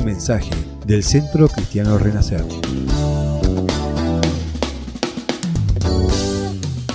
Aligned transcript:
Mensaje 0.00 0.50
del 0.86 1.02
Centro 1.02 1.48
Cristiano 1.48 1.98
Renacer. 1.98 2.44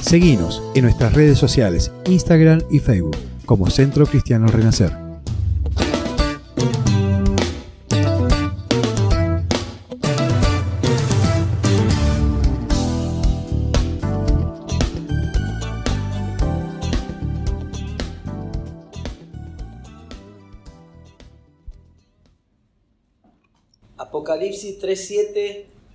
Seguimos 0.01 0.61
en 0.75 0.83
nuestras 0.83 1.13
redes 1.13 1.37
sociales, 1.37 1.91
Instagram 2.05 2.61
y 2.69 2.79
Facebook, 2.79 3.15
como 3.45 3.69
Centro 3.69 4.05
Cristiano 4.05 4.47
Renacer. 4.47 5.00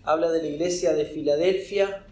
Habla 0.06 0.30
de 0.30 0.40
la 0.40 0.48
iglesia 0.48 0.94
de 0.94 1.04
Filadelfia. 1.04 2.04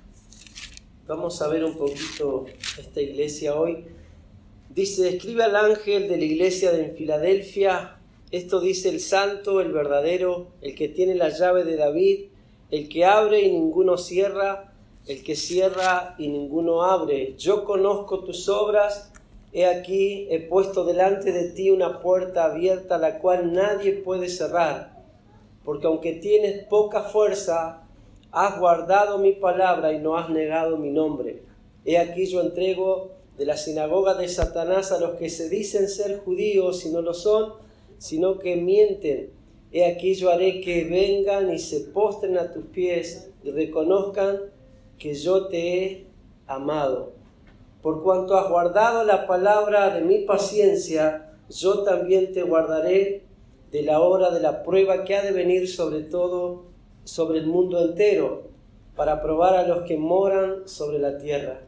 Vamos 1.07 1.41
a 1.41 1.49
ver 1.49 1.65
un 1.65 1.77
poquito 1.77 2.45
esta 2.77 3.01
iglesia 3.01 3.55
hoy. 3.55 3.87
Dice, 4.69 5.09
escribe 5.09 5.45
al 5.45 5.55
ángel 5.55 6.09
de 6.09 6.17
la 6.17 6.25
iglesia 6.25 6.73
de 6.73 6.89
Filadelfia, 6.89 8.01
esto 8.33 8.61
dice 8.61 8.89
el 8.89 8.99
santo, 8.99 9.61
el 9.61 9.71
verdadero, 9.71 10.49
el 10.61 10.75
que 10.75 10.89
tiene 10.89 11.15
la 11.15 11.29
llave 11.29 11.63
de 11.63 11.77
David, 11.77 12.25
el 12.73 12.89
que 12.89 13.05
abre 13.05 13.43
y 13.43 13.53
ninguno 13.53 13.97
cierra, 13.97 14.73
el 15.07 15.23
que 15.23 15.37
cierra 15.37 16.17
y 16.19 16.27
ninguno 16.27 16.83
abre. 16.83 17.37
Yo 17.39 17.65
conozco 17.65 18.25
tus 18.25 18.49
obras, 18.49 19.13
he 19.53 19.67
aquí, 19.67 20.27
he 20.31 20.41
puesto 20.41 20.85
delante 20.85 21.31
de 21.31 21.51
ti 21.51 21.71
una 21.71 22.01
puerta 22.01 22.47
abierta, 22.47 22.99
la 22.99 23.21
cual 23.21 23.53
nadie 23.53 23.93
puede 23.93 24.29
cerrar 24.29 24.95
porque 25.65 25.87
aunque 25.87 26.13
tienes 26.13 26.65
poca 26.65 27.03
fuerza, 27.03 27.84
has 28.35 28.59
guardado 28.59 29.19
mi 29.19 29.33
palabra 29.33 29.93
y 29.93 30.01
no 30.01 30.17
has 30.17 30.29
negado 30.29 30.77
mi 30.77 30.91
nombre. 30.91 31.43
He 31.85 31.99
aquí 31.99 32.27
yo 32.27 32.41
entrego 32.41 33.13
de 33.39 33.47
la 33.47 33.57
sinagoga 33.57 34.15
de 34.15 34.29
Satanás 34.29 34.91
a 34.91 34.99
los 34.99 35.13
que 35.13 35.31
se 35.31 35.49
dicen 35.49 35.89
ser 35.89 36.19
judíos 36.19 36.85
y 36.85 36.91
no 36.91 37.01
lo 37.01 37.15
son, 37.15 37.53
sino 37.99 38.41
que 38.41 38.57
mienten. 38.57 39.31
He 39.71 39.87
aquí 39.87 40.15
yo 40.15 40.33
haré 40.33 40.61
que 40.61 40.85
vengan 40.85 41.53
y 41.53 41.61
se 41.61 41.81
postren 41.81 42.37
a 42.37 42.53
tus 42.53 42.65
pies 42.67 43.31
y 43.45 43.53
reconozcan 43.53 44.41
que 44.99 45.15
yo 45.15 45.47
te 45.47 45.85
he 45.85 46.07
amado. 46.49 47.13
Por 47.83 48.03
cuanto 48.03 48.37
has 48.37 48.49
guardado 48.49 49.05
la 49.05 49.29
palabra 49.29 49.95
de 49.95 50.01
mi 50.01 50.25
paciencia, 50.25 51.37
yo 51.49 51.85
también 51.85 52.33
te 52.33 52.43
guardaré 52.43 53.23
de 53.71 53.83
la 53.83 54.01
hora 54.01 54.31
de 54.31 54.41
la 54.41 54.65
prueba 54.65 55.05
que 55.05 55.15
ha 55.15 55.23
de 55.23 55.31
venir 55.31 55.69
sobre 55.69 56.01
todo 56.01 56.74
sobre 57.05 57.39
el 57.39 57.47
mundo 57.47 57.81
entero, 57.81 58.49
para 58.97 59.23
probar 59.23 59.57
a 59.57 59.67
los 59.67 59.83
que 59.83 59.97
moran 59.97 60.69
sobre 60.69 60.99
la 60.99 61.19
tierra. 61.19 61.61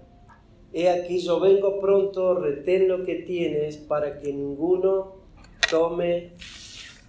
He 0.72 0.90
aquí 0.90 1.20
yo 1.20 1.40
vengo 1.40 1.80
pronto, 1.80 2.34
retén 2.34 2.88
lo 2.88 3.04
que 3.04 3.16
tienes 3.16 3.76
para 3.76 4.18
que 4.18 4.32
ninguno 4.32 5.16
tome 5.70 6.32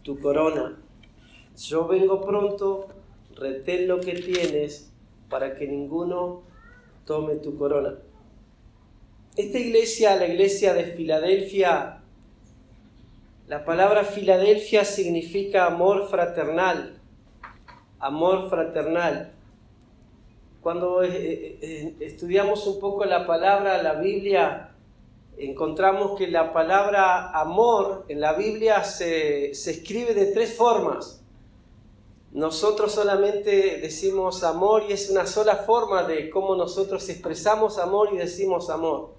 tu 0.04 0.20
corona. 0.20 0.80
Yo 1.58 1.88
vengo 1.88 2.22
pronto, 2.22 2.88
retén 3.36 3.88
lo 3.88 4.00
que 4.00 4.14
tienes 4.14 4.92
para 5.30 5.56
que 5.56 5.68
ninguno 5.68 6.44
tome 7.06 7.36
tu 7.36 7.58
corona. 7.58 7.96
Esta 9.36 9.60
iglesia, 9.60 10.16
la 10.16 10.28
iglesia 10.28 10.74
de 10.74 10.86
Filadelfia, 10.86 12.02
la 13.48 13.66
palabra 13.66 14.04
Filadelfia 14.04 14.84
significa 14.84 15.68
amor 15.68 16.10
fraternal, 16.10 16.97
amor 18.00 18.50
fraternal. 18.50 19.34
Cuando 20.62 21.04
eh, 21.04 21.10
eh, 21.10 21.60
eh, 21.62 21.96
estudiamos 22.02 22.66
un 22.68 22.80
poco 22.80 23.06
la 23.06 23.26
palabra, 23.26 23.82
la 23.82 23.94
Biblia, 23.94 24.72
encontramos 25.38 26.18
que 26.18 26.28
la 26.28 26.52
palabra 26.52 27.32
amor 27.32 28.06
en 28.10 28.20
la 28.20 28.34
Biblia 28.34 28.84
se, 28.84 29.54
se 29.54 29.72
escribe 29.72 30.14
de 30.14 30.28
tres 30.28 30.56
formas. 30.56 31.24
Nosotros 32.34 32.92
solamente 32.92 33.80
decimos 33.80 34.44
amor 34.44 34.84
y 34.90 34.94
es 34.94 35.10
una 35.10 35.26
sola 35.26 35.56
forma 35.56 36.04
de 36.04 36.30
cómo 36.30 36.56
nosotros 36.56 37.08
expresamos 37.10 37.78
amor 37.78 38.10
y 38.14 38.18
decimos 38.18 38.70
amor. 38.70 39.12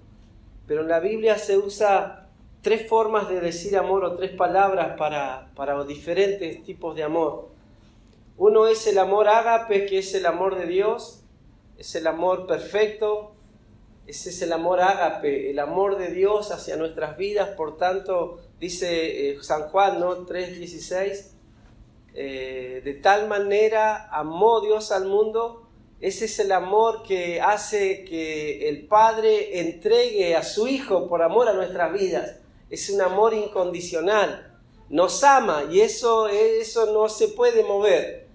Pero 0.67 0.81
en 0.81 0.89
la 0.89 0.99
Biblia 0.99 1.37
se 1.37 1.57
usa 1.57 2.27
tres 2.61 2.87
formas 2.87 3.29
de 3.29 3.39
decir 3.39 3.77
amor 3.77 4.03
o 4.03 4.13
tres 4.15 4.31
palabras 4.31 4.95
para, 4.97 5.49
para 5.55 5.83
diferentes 5.85 6.63
tipos 6.63 6.95
de 6.95 7.03
amor. 7.03 7.49
Uno 8.39 8.65
es 8.65 8.87
el 8.87 8.97
amor 8.97 9.27
ágape, 9.27 9.85
que 9.85 9.99
es 9.99 10.15
el 10.15 10.25
amor 10.25 10.57
de 10.57 10.65
Dios, 10.65 11.21
es 11.77 11.93
el 11.93 12.07
amor 12.07 12.47
perfecto, 12.47 13.35
ese 14.07 14.31
es 14.31 14.41
el 14.41 14.51
amor 14.51 14.81
ágape, 14.81 15.51
el 15.51 15.59
amor 15.59 15.99
de 15.99 16.07
Dios 16.07 16.49
hacia 16.51 16.75
nuestras 16.75 17.17
vidas, 17.17 17.49
por 17.49 17.77
tanto, 17.77 18.39
dice 18.59 19.29
eh, 19.29 19.37
San 19.43 19.69
Juan, 19.69 19.99
¿no? 19.99 20.25
3.16, 20.25 21.27
eh, 22.15 22.81
de 22.83 22.93
tal 22.95 23.27
manera 23.27 24.09
amó 24.11 24.61
Dios 24.61 24.91
al 24.91 25.05
mundo, 25.05 25.69
ese 26.01 26.25
es 26.25 26.39
el 26.39 26.51
amor 26.51 27.03
que 27.03 27.39
hace 27.39 28.03
que 28.03 28.67
el 28.67 28.87
Padre 28.87 29.59
entregue 29.59 30.35
a 30.35 30.41
su 30.41 30.67
Hijo 30.67 31.07
por 31.07 31.21
amor 31.21 31.47
a 31.47 31.53
nuestras 31.53 31.93
vidas 31.93 32.39
es 32.69 32.89
un 32.89 33.01
amor 33.01 33.33
incondicional. 33.33 34.57
Nos 34.89 35.23
ama 35.23 35.65
y 35.71 35.81
eso, 35.81 36.27
eso 36.27 36.93
no 36.93 37.09
se 37.09 37.29
puede 37.29 37.63
mover. 37.63 38.28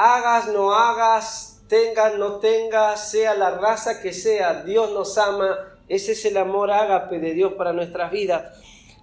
Hagas, 0.00 0.46
no 0.46 0.72
hagas, 0.72 1.64
tengas, 1.66 2.14
no 2.14 2.36
tengas, 2.36 3.10
sea 3.10 3.34
la 3.34 3.50
raza 3.50 4.00
que 4.00 4.12
sea, 4.12 4.62
Dios 4.62 4.92
nos 4.92 5.18
ama. 5.18 5.58
Ese 5.88 6.12
es 6.12 6.24
el 6.24 6.36
amor 6.36 6.70
ágape 6.70 7.18
de 7.18 7.32
Dios 7.34 7.54
para 7.54 7.72
nuestras 7.72 8.12
vidas. 8.12 8.56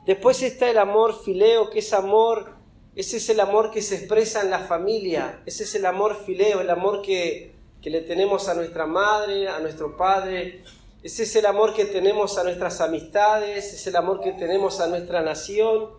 Después 0.06 0.42
está 0.42 0.70
el 0.70 0.78
amor 0.78 1.22
fileo, 1.22 1.70
que 1.70 1.80
es 1.80 1.92
amor, 1.92 2.54
ese 2.96 3.18
es 3.18 3.28
el 3.30 3.42
amor 3.42 3.72
que 3.72 3.82
se 3.82 3.96
expresa 3.96 4.42
en 4.42 4.52
la 4.52 4.60
familia. 4.60 5.42
Ese 5.46 5.66
es 5.66 5.76
el 5.76 5.86
amor 5.86 6.16
fileo, 6.26 6.62
el 6.62 6.70
amor 6.70 7.02
que, 7.02 7.56
que 7.82 7.90
le 7.90 8.00
tenemos 8.00 8.48
a 8.48 8.54
nuestra 8.54 8.86
madre, 8.86 9.50
a 9.50 9.60
nuestro 9.60 9.98
padre, 9.98 10.64
ese 11.06 11.22
es 11.22 11.36
el 11.36 11.46
amor 11.46 11.76
que 11.76 11.86
tenemos 11.86 12.38
a 12.40 12.44
nuestras 12.44 12.82
amistades, 12.82 13.74
es 13.74 13.86
el 13.86 13.96
amor 13.96 14.22
que 14.22 14.32
tenemos 14.32 14.80
a 14.80 14.88
nuestra 14.88 15.22
nación, 15.22 15.90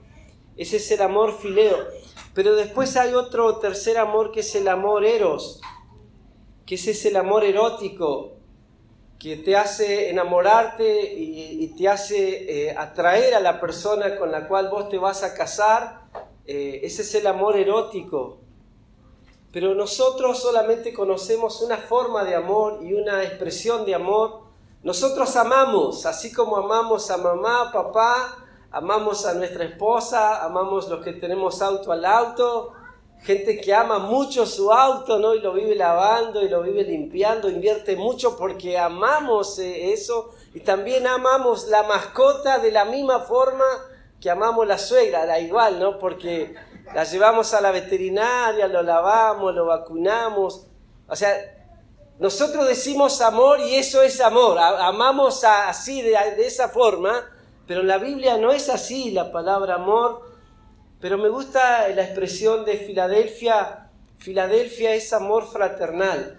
ese 0.56 0.78
es 0.78 0.90
el 0.90 1.02
amor 1.02 1.38
fileo. 1.38 1.76
Pero 2.36 2.54
después 2.54 2.98
hay 2.98 3.14
otro 3.14 3.56
tercer 3.60 3.96
amor 3.96 4.30
que 4.30 4.40
es 4.40 4.54
el 4.54 4.68
amor 4.68 5.06
eros, 5.06 5.58
que 6.66 6.74
ese 6.74 6.90
es 6.90 7.06
el 7.06 7.16
amor 7.16 7.44
erótico, 7.44 8.34
que 9.18 9.38
te 9.38 9.56
hace 9.56 10.10
enamorarte 10.10 11.14
y, 11.14 11.66
te 11.78 11.88
hace 11.88 12.68
eh, 12.68 12.76
atraer 12.76 13.34
a 13.34 13.40
la 13.40 13.58
persona 13.58 14.18
con 14.18 14.30
la 14.30 14.46
cual 14.48 14.68
vos 14.68 14.90
te 14.90 14.98
vas 14.98 15.22
a 15.22 15.32
casar. 15.32 16.02
Eh, 16.44 16.80
ese 16.82 17.00
es 17.00 17.14
el 17.14 17.26
amor 17.26 17.56
erótico. 17.56 18.40
Pero 19.50 19.74
nosotros 19.74 20.38
solamente 20.38 20.92
conocemos 20.92 21.62
una 21.62 21.78
forma 21.78 22.22
de 22.22 22.34
amor 22.34 22.80
y 22.82 22.92
una 22.92 23.22
expresión 23.24 23.86
de 23.86 23.94
amor 23.94 24.44
nosotros 24.86 25.34
amamos, 25.34 26.06
así 26.06 26.32
como 26.32 26.56
amamos 26.58 27.10
a 27.10 27.16
mamá, 27.16 27.72
papá, 27.72 28.45
amamos 28.70 29.26
a 29.26 29.34
nuestra 29.34 29.64
esposa, 29.64 30.44
amamos 30.44 30.88
los 30.88 31.04
que 31.04 31.12
tenemos 31.12 31.62
auto 31.62 31.92
al 31.92 32.04
auto, 32.04 32.72
gente 33.22 33.60
que 33.60 33.74
ama 33.74 33.98
mucho 33.98 34.46
su 34.46 34.72
auto, 34.72 35.18
¿no? 35.18 35.34
Y 35.34 35.40
lo 35.40 35.52
vive 35.52 35.74
lavando 35.74 36.42
y 36.42 36.48
lo 36.48 36.62
vive 36.62 36.84
limpiando, 36.84 37.48
invierte 37.48 37.96
mucho 37.96 38.36
porque 38.36 38.78
amamos 38.78 39.58
eh, 39.58 39.92
eso 39.92 40.30
y 40.54 40.60
también 40.60 41.06
amamos 41.06 41.68
la 41.68 41.82
mascota 41.82 42.58
de 42.58 42.70
la 42.70 42.84
misma 42.84 43.20
forma 43.20 43.64
que 44.20 44.30
amamos 44.30 44.66
la 44.66 44.78
suegra, 44.78 45.26
da 45.26 45.38
igual, 45.38 45.78
¿no? 45.78 45.98
Porque 45.98 46.54
la 46.94 47.04
llevamos 47.04 47.52
a 47.54 47.60
la 47.60 47.70
veterinaria, 47.70 48.68
lo 48.68 48.82
lavamos, 48.82 49.54
lo 49.54 49.66
vacunamos. 49.66 50.66
O 51.08 51.16
sea, 51.16 51.36
nosotros 52.18 52.66
decimos 52.66 53.20
amor 53.20 53.60
y 53.60 53.74
eso 53.74 54.02
es 54.02 54.20
amor, 54.20 54.58
amamos 54.58 55.44
así, 55.44 56.00
de, 56.00 56.16
esa 56.38 56.68
forma, 56.68 57.30
pero 57.66 57.82
la 57.82 57.98
Biblia 57.98 58.36
no 58.36 58.52
es 58.52 58.68
así 58.68 59.10
la 59.10 59.32
palabra 59.32 59.74
amor, 59.74 60.22
pero 61.00 61.18
me 61.18 61.28
gusta 61.28 61.88
la 61.88 62.04
expresión 62.04 62.64
de 62.64 62.76
Filadelfia, 62.76 63.90
Filadelfia 64.18 64.94
es 64.94 65.12
amor 65.12 65.46
fraternal, 65.46 66.38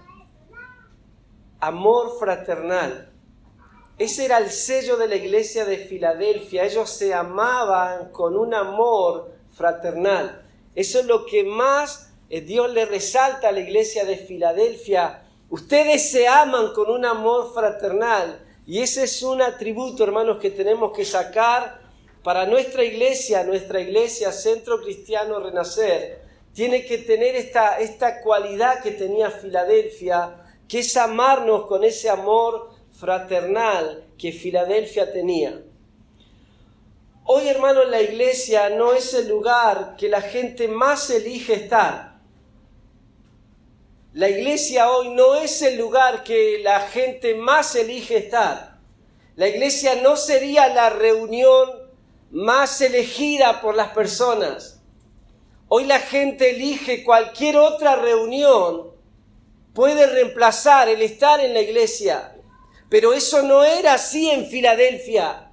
amor 1.60 2.18
fraternal. 2.20 3.12
Ese 3.98 4.26
era 4.26 4.38
el 4.38 4.50
sello 4.50 4.96
de 4.98 5.08
la 5.08 5.16
iglesia 5.16 5.66
de 5.66 5.78
Filadelfia, 5.78 6.66
ellos 6.66 6.90
se 6.90 7.14
amaban 7.14 8.12
con 8.12 8.38
un 8.38 8.54
amor 8.54 9.34
fraternal. 9.52 10.44
Eso 10.76 11.00
es 11.00 11.06
lo 11.06 11.26
que 11.26 11.44
más 11.44 12.14
eh, 12.30 12.42
Dios 12.42 12.72
le 12.72 12.86
resalta 12.86 13.50
a 13.50 13.52
la 13.52 13.60
iglesia 13.60 14.06
de 14.06 14.18
Filadelfia. 14.18 15.24
Ustedes 15.50 16.12
se 16.12 16.28
aman 16.28 16.74
con 16.74 16.92
un 16.92 17.06
amor 17.06 17.54
fraternal 17.54 18.47
y 18.68 18.82
ese 18.82 19.06
es 19.06 19.24
un 19.24 19.42
atributo, 19.42 20.04
hermanos, 20.04 20.40
que 20.40 20.52
tenemos 20.52 20.92
que 20.92 21.06
sacar 21.06 21.80
para 22.22 22.46
nuestra 22.46 22.84
iglesia, 22.84 23.46
nuestra 23.46 23.80
iglesia 23.80 24.34
Centro 24.34 24.82
Cristiano 24.82 25.40
Renacer, 25.40 26.22
tiene 26.54 26.86
que 26.86 26.98
tener 26.98 27.36
esta, 27.36 27.80
esta 27.80 28.20
cualidad 28.20 28.84
que 28.84 28.92
tenía 28.92 29.32
Filadelfia, 29.32 30.36
que 30.68 30.80
es 30.80 30.98
amarnos 30.98 31.66
con 31.66 31.86
ese 31.86 32.10
amor 32.10 32.72
fraternal 32.92 34.04
que 34.18 34.34
Filadelfia 34.34 35.14
tenía. 35.14 35.62
Hoy, 37.24 37.48
hermano, 37.48 37.86
la 37.86 38.02
iglesia 38.02 38.70
no 38.70 38.94
es 38.94 39.14
el 39.14 39.30
lugar 39.30 39.96
que 39.98 40.10
la 40.10 40.22
gente 40.22 40.68
más 40.68 41.10
elige 41.10 41.54
estar. 41.54 42.07
La 44.18 44.30
iglesia 44.30 44.90
hoy 44.90 45.10
no 45.10 45.36
es 45.36 45.62
el 45.62 45.78
lugar 45.78 46.24
que 46.24 46.58
la 46.64 46.80
gente 46.80 47.36
más 47.36 47.76
elige 47.76 48.18
estar. 48.18 48.80
La 49.36 49.48
iglesia 49.48 49.94
no 50.02 50.18
sería 50.18 50.70
la 50.70 50.90
reunión 50.90 51.70
más 52.32 52.82
elegida 52.82 53.62
por 53.62 53.76
las 53.76 53.90
personas. 53.90 54.82
Hoy 55.68 55.84
la 55.86 56.00
gente 56.00 56.50
elige 56.50 57.04
cualquier 57.04 57.58
otra 57.58 57.96
reunión, 57.96 58.90
puede 59.76 60.08
reemplazar 60.08 60.90
el 60.90 61.04
estar 61.04 61.40
en 61.40 61.54
la 61.54 61.62
iglesia. 61.62 62.36
Pero 62.90 63.14
eso 63.14 63.44
no 63.44 63.64
era 63.64 63.94
así 63.94 64.32
en 64.32 64.48
Filadelfia. 64.48 65.52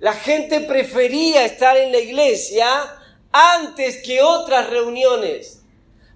La 0.00 0.14
gente 0.14 0.58
prefería 0.58 1.44
estar 1.44 1.76
en 1.76 1.92
la 1.92 1.98
iglesia 1.98 2.66
antes 3.30 4.02
que 4.02 4.22
otras 4.22 4.70
reuniones. 4.70 5.61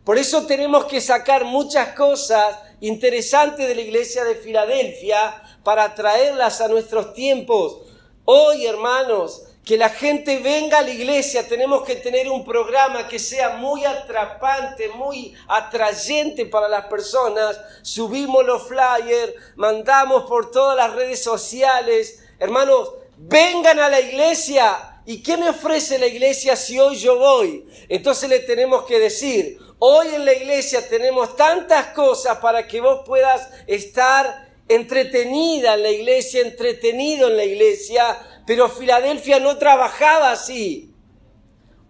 Por 0.06 0.18
eso 0.18 0.46
tenemos 0.46 0.84
que 0.84 1.00
sacar 1.00 1.44
muchas 1.44 1.88
cosas 1.88 2.56
interesantes 2.80 3.66
de 3.66 3.74
la 3.74 3.80
iglesia 3.80 4.22
de 4.22 4.36
Filadelfia 4.36 5.42
para 5.64 5.96
traerlas 5.96 6.60
a 6.60 6.68
nuestros 6.68 7.12
tiempos. 7.12 7.78
Hoy, 8.24 8.66
hermanos, 8.66 9.42
que 9.64 9.76
la 9.76 9.88
gente 9.88 10.38
venga 10.38 10.78
a 10.78 10.82
la 10.82 10.90
iglesia, 10.90 11.48
tenemos 11.48 11.82
que 11.82 11.96
tener 11.96 12.30
un 12.30 12.44
programa 12.44 13.08
que 13.08 13.18
sea 13.18 13.56
muy 13.56 13.84
atrapante, 13.84 14.90
muy 14.90 15.34
atrayente 15.48 16.46
para 16.46 16.68
las 16.68 16.84
personas. 16.84 17.60
Subimos 17.82 18.46
los 18.46 18.62
flyers, 18.68 19.34
mandamos 19.56 20.22
por 20.28 20.52
todas 20.52 20.76
las 20.76 20.94
redes 20.94 21.20
sociales. 21.20 22.22
Hermanos, 22.38 22.92
vengan 23.16 23.80
a 23.80 23.88
la 23.88 23.98
iglesia. 23.98 24.95
¿Y 25.06 25.22
qué 25.22 25.36
me 25.36 25.48
ofrece 25.48 25.98
la 25.98 26.08
iglesia 26.08 26.56
si 26.56 26.80
hoy 26.80 26.96
yo 26.96 27.16
voy? 27.16 27.64
Entonces 27.88 28.28
le 28.28 28.40
tenemos 28.40 28.84
que 28.86 28.98
decir, 28.98 29.56
hoy 29.78 30.08
en 30.12 30.24
la 30.24 30.32
iglesia 30.32 30.86
tenemos 30.88 31.36
tantas 31.36 31.88
cosas 31.88 32.38
para 32.38 32.66
que 32.66 32.80
vos 32.80 33.02
puedas 33.06 33.48
estar 33.68 34.48
entretenida 34.68 35.74
en 35.74 35.84
la 35.84 35.90
iglesia, 35.90 36.42
entretenido 36.42 37.28
en 37.28 37.36
la 37.36 37.44
iglesia, 37.44 38.18
pero 38.48 38.68
Filadelfia 38.68 39.38
no 39.38 39.56
trabajaba 39.58 40.32
así. 40.32 40.92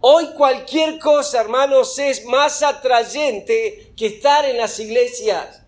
Hoy 0.00 0.26
cualquier 0.36 0.98
cosa, 0.98 1.40
hermanos, 1.40 1.98
es 1.98 2.26
más 2.26 2.62
atrayente 2.62 3.94
que 3.96 4.06
estar 4.08 4.44
en 4.44 4.58
las 4.58 4.78
iglesias. 4.78 5.62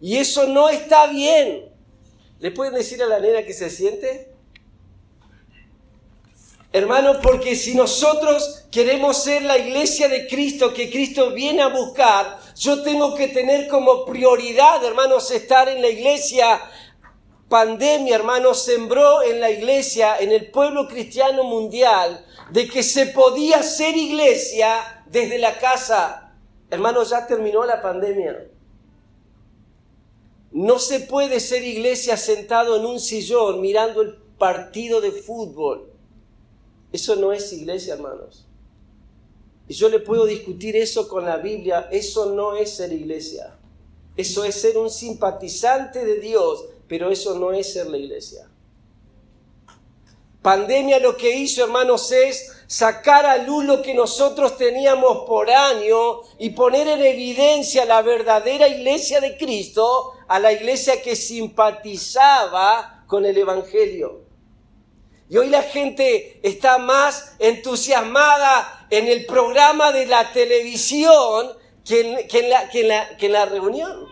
Y 0.00 0.16
eso 0.16 0.48
no 0.48 0.68
está 0.68 1.06
bien. 1.06 1.72
¿Le 2.40 2.50
pueden 2.50 2.74
decir 2.74 3.00
a 3.04 3.06
la 3.06 3.20
nena 3.20 3.44
que 3.44 3.52
se 3.52 3.70
siente? 3.70 4.31
Hermano, 6.74 7.20
porque 7.20 7.54
si 7.54 7.74
nosotros 7.74 8.64
queremos 8.70 9.22
ser 9.22 9.42
la 9.42 9.58
iglesia 9.58 10.08
de 10.08 10.26
Cristo 10.26 10.72
que 10.72 10.90
Cristo 10.90 11.32
viene 11.32 11.60
a 11.60 11.68
buscar, 11.68 12.38
yo 12.56 12.82
tengo 12.82 13.14
que 13.14 13.28
tener 13.28 13.68
como 13.68 14.06
prioridad, 14.06 14.82
hermanos, 14.82 15.30
estar 15.30 15.68
en 15.68 15.82
la 15.82 15.88
iglesia 15.88 16.60
pandemia, 17.50 18.14
hermano, 18.14 18.54
sembró 18.54 19.22
en 19.22 19.38
la 19.38 19.50
iglesia, 19.50 20.16
en 20.18 20.32
el 20.32 20.50
pueblo 20.50 20.88
cristiano 20.88 21.44
mundial, 21.44 22.24
de 22.50 22.66
que 22.66 22.82
se 22.82 23.04
podía 23.04 23.62
ser 23.62 23.94
iglesia 23.94 25.04
desde 25.04 25.38
la 25.38 25.58
casa. 25.58 26.32
Hermano, 26.70 27.02
ya 27.02 27.26
terminó 27.26 27.66
la 27.66 27.82
pandemia. 27.82 28.48
No 30.52 30.78
se 30.78 31.00
puede 31.00 31.38
ser 31.40 31.62
iglesia 31.62 32.16
sentado 32.16 32.78
en 32.78 32.86
un 32.86 32.98
sillón 32.98 33.60
mirando 33.60 34.00
el 34.00 34.14
partido 34.38 35.02
de 35.02 35.12
fútbol. 35.12 35.91
Eso 36.92 37.16
no 37.16 37.32
es 37.32 37.52
iglesia, 37.52 37.94
hermanos. 37.94 38.46
Y 39.68 39.74
yo 39.74 39.88
le 39.88 40.00
puedo 40.00 40.26
discutir 40.26 40.76
eso 40.76 41.08
con 41.08 41.24
la 41.24 41.38
Biblia. 41.38 41.88
Eso 41.90 42.34
no 42.34 42.56
es 42.56 42.76
ser 42.76 42.92
iglesia. 42.92 43.56
Eso 44.16 44.44
es 44.44 44.56
ser 44.56 44.76
un 44.76 44.90
simpatizante 44.90 46.04
de 46.04 46.20
Dios 46.20 46.66
pero 46.92 47.10
eso 47.10 47.38
no 47.38 47.52
es 47.52 47.72
ser 47.72 47.86
la 47.86 47.96
iglesia. 47.96 48.46
Pandemia 50.42 50.98
lo 50.98 51.16
que 51.16 51.34
hizo, 51.34 51.64
hermanos, 51.64 52.12
es 52.12 52.52
sacar 52.66 53.24
a 53.24 53.38
luz 53.38 53.64
lo 53.64 53.80
que 53.80 53.94
nosotros 53.94 54.58
teníamos 54.58 55.24
por 55.26 55.50
año 55.50 56.20
y 56.38 56.50
poner 56.50 56.88
en 56.88 57.02
evidencia 57.02 57.86
la 57.86 58.02
verdadera 58.02 58.68
iglesia 58.68 59.22
de 59.22 59.38
Cristo 59.38 60.12
a 60.28 60.38
la 60.38 60.52
iglesia 60.52 61.00
que 61.00 61.16
simpatizaba 61.16 63.04
con 63.06 63.24
el 63.24 63.38
Evangelio. 63.38 64.24
Y 65.32 65.38
hoy 65.38 65.48
la 65.48 65.62
gente 65.62 66.40
está 66.42 66.76
más 66.76 67.36
entusiasmada 67.38 68.86
en 68.90 69.06
el 69.06 69.24
programa 69.24 69.90
de 69.90 70.04
la 70.04 70.30
televisión 70.30 71.52
que 71.86 72.00
en, 72.00 72.50
la, 72.50 72.68
que 72.68 73.16
en 73.18 73.32
la 73.32 73.46
reunión. 73.46 74.08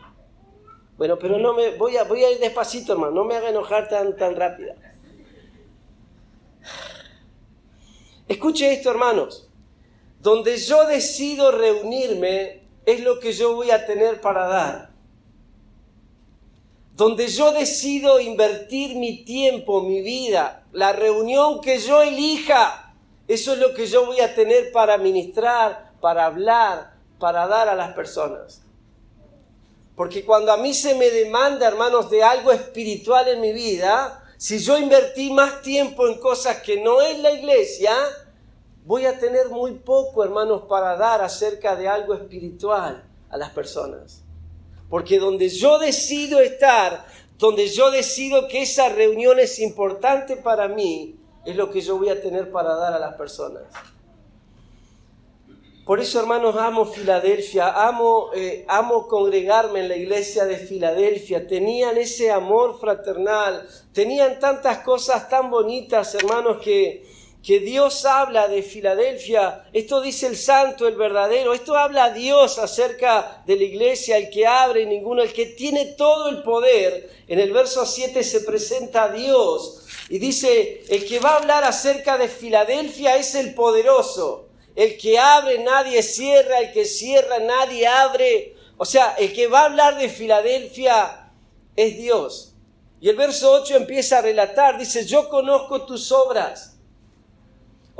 Bueno, 0.96 1.18
pero 1.18 1.38
no 1.38 1.52
me 1.52 1.76
voy 1.76 1.98
a, 1.98 2.04
voy 2.04 2.24
a 2.24 2.30
ir 2.30 2.38
despacito, 2.38 2.94
hermano, 2.94 3.12
no 3.12 3.24
me 3.26 3.36
haga 3.36 3.50
enojar 3.50 3.86
tan, 3.86 4.16
tan 4.16 4.34
rápida. 4.34 4.74
Escuche 8.26 8.72
esto, 8.72 8.90
hermanos. 8.90 9.46
Donde 10.20 10.56
yo 10.56 10.86
decido 10.86 11.50
reunirme 11.50 12.62
es 12.86 13.00
lo 13.00 13.20
que 13.20 13.34
yo 13.34 13.54
voy 13.56 13.70
a 13.70 13.84
tener 13.84 14.22
para 14.22 14.46
dar. 14.46 14.90
Donde 16.94 17.28
yo 17.28 17.52
decido 17.52 18.20
invertir 18.20 18.96
mi 18.96 19.22
tiempo, 19.22 19.82
mi 19.82 20.00
vida, 20.00 20.59
la 20.72 20.92
reunión 20.92 21.60
que 21.60 21.78
yo 21.78 22.02
elija, 22.02 22.94
eso 23.28 23.52
es 23.52 23.58
lo 23.58 23.74
que 23.74 23.86
yo 23.86 24.06
voy 24.06 24.20
a 24.20 24.34
tener 24.34 24.72
para 24.72 24.98
ministrar, 24.98 25.92
para 26.00 26.26
hablar, 26.26 26.94
para 27.18 27.46
dar 27.46 27.68
a 27.68 27.74
las 27.74 27.92
personas. 27.94 28.62
Porque 29.94 30.24
cuando 30.24 30.52
a 30.52 30.56
mí 30.56 30.72
se 30.72 30.94
me 30.94 31.10
demanda, 31.10 31.68
hermanos, 31.68 32.10
de 32.10 32.22
algo 32.22 32.52
espiritual 32.52 33.28
en 33.28 33.40
mi 33.40 33.52
vida, 33.52 34.24
si 34.38 34.58
yo 34.58 34.78
invertí 34.78 35.30
más 35.30 35.60
tiempo 35.60 36.08
en 36.08 36.18
cosas 36.18 36.62
que 36.62 36.82
no 36.82 37.02
es 37.02 37.18
la 37.18 37.32
iglesia, 37.32 37.92
voy 38.86 39.04
a 39.04 39.18
tener 39.18 39.50
muy 39.50 39.72
poco, 39.72 40.24
hermanos, 40.24 40.62
para 40.68 40.96
dar 40.96 41.20
acerca 41.20 41.76
de 41.76 41.88
algo 41.88 42.14
espiritual 42.14 43.04
a 43.28 43.36
las 43.36 43.50
personas. 43.50 44.22
Porque 44.88 45.18
donde 45.18 45.48
yo 45.50 45.78
decido 45.78 46.40
estar, 46.40 47.06
donde 47.40 47.68
yo 47.68 47.90
decido 47.90 48.46
que 48.48 48.60
esa 48.62 48.90
reunión 48.90 49.40
es 49.40 49.58
importante 49.58 50.36
para 50.36 50.68
mí, 50.68 51.16
es 51.46 51.56
lo 51.56 51.70
que 51.70 51.80
yo 51.80 51.96
voy 51.96 52.10
a 52.10 52.20
tener 52.20 52.52
para 52.52 52.74
dar 52.74 52.92
a 52.92 52.98
las 52.98 53.14
personas. 53.14 53.62
Por 55.86 55.98
eso, 56.00 56.20
hermanos, 56.20 56.54
amo 56.56 56.84
Filadelfia, 56.84 57.88
amo, 57.88 58.30
eh, 58.34 58.66
amo 58.68 59.08
congregarme 59.08 59.80
en 59.80 59.88
la 59.88 59.96
iglesia 59.96 60.44
de 60.44 60.58
Filadelfia. 60.58 61.48
Tenían 61.48 61.96
ese 61.96 62.30
amor 62.30 62.78
fraternal, 62.78 63.66
tenían 63.94 64.38
tantas 64.38 64.80
cosas 64.80 65.28
tan 65.30 65.50
bonitas, 65.50 66.14
hermanos, 66.14 66.58
que, 66.62 67.04
que 67.42 67.58
Dios 67.58 68.04
habla 68.04 68.48
de 68.48 68.62
Filadelfia. 68.62 69.64
Esto 69.72 70.00
dice 70.00 70.26
el 70.26 70.36
santo, 70.36 70.86
el 70.86 70.96
verdadero. 70.96 71.54
Esto 71.54 71.76
habla 71.76 72.10
Dios 72.10 72.58
acerca 72.58 73.42
de 73.46 73.56
la 73.56 73.64
iglesia, 73.64 74.18
el 74.18 74.28
que 74.30 74.46
abre 74.46 74.82
y 74.82 74.86
ninguno, 74.86 75.22
el 75.22 75.32
que 75.32 75.46
tiene 75.46 75.86
todo 75.86 76.28
el 76.28 76.42
poder. 76.42 77.10
En 77.28 77.38
el 77.38 77.52
verso 77.52 77.86
7 77.86 78.22
se 78.22 78.40
presenta 78.40 79.04
a 79.04 79.12
Dios 79.12 79.86
y 80.10 80.18
dice, 80.18 80.82
el 80.88 81.06
que 81.06 81.18
va 81.18 81.30
a 81.30 81.36
hablar 81.36 81.64
acerca 81.64 82.18
de 82.18 82.28
Filadelfia 82.28 83.16
es 83.16 83.34
el 83.34 83.54
poderoso. 83.54 84.48
El 84.76 84.98
que 84.98 85.18
abre 85.18 85.58
nadie 85.60 86.02
cierra, 86.02 86.58
el 86.58 86.72
que 86.72 86.84
cierra 86.84 87.38
nadie 87.38 87.86
abre. 87.86 88.56
O 88.76 88.84
sea, 88.84 89.14
el 89.18 89.32
que 89.32 89.46
va 89.46 89.60
a 89.60 89.64
hablar 89.66 89.98
de 89.98 90.08
Filadelfia 90.08 91.32
es 91.74 91.96
Dios. 91.96 92.54
Y 93.00 93.08
el 93.08 93.16
verso 93.16 93.50
8 93.52 93.76
empieza 93.76 94.18
a 94.18 94.22
relatar, 94.22 94.78
dice, 94.78 95.06
yo 95.06 95.28
conozco 95.30 95.86
tus 95.86 96.12
obras. 96.12 96.69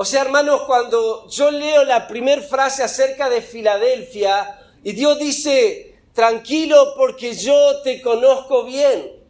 O 0.03 0.05
sea, 0.07 0.23
hermanos, 0.23 0.63
cuando 0.63 1.29
yo 1.29 1.51
leo 1.51 1.85
la 1.85 2.09
primera 2.09 2.41
frase 2.41 2.83
acerca 2.83 3.29
de 3.29 3.43
Filadelfia 3.43 4.59
y 4.83 4.93
Dios 4.93 5.19
dice, 5.19 6.01
tranquilo 6.15 6.95
porque 6.97 7.35
yo 7.35 7.83
te 7.83 8.01
conozco 8.01 8.65
bien. 8.65 9.23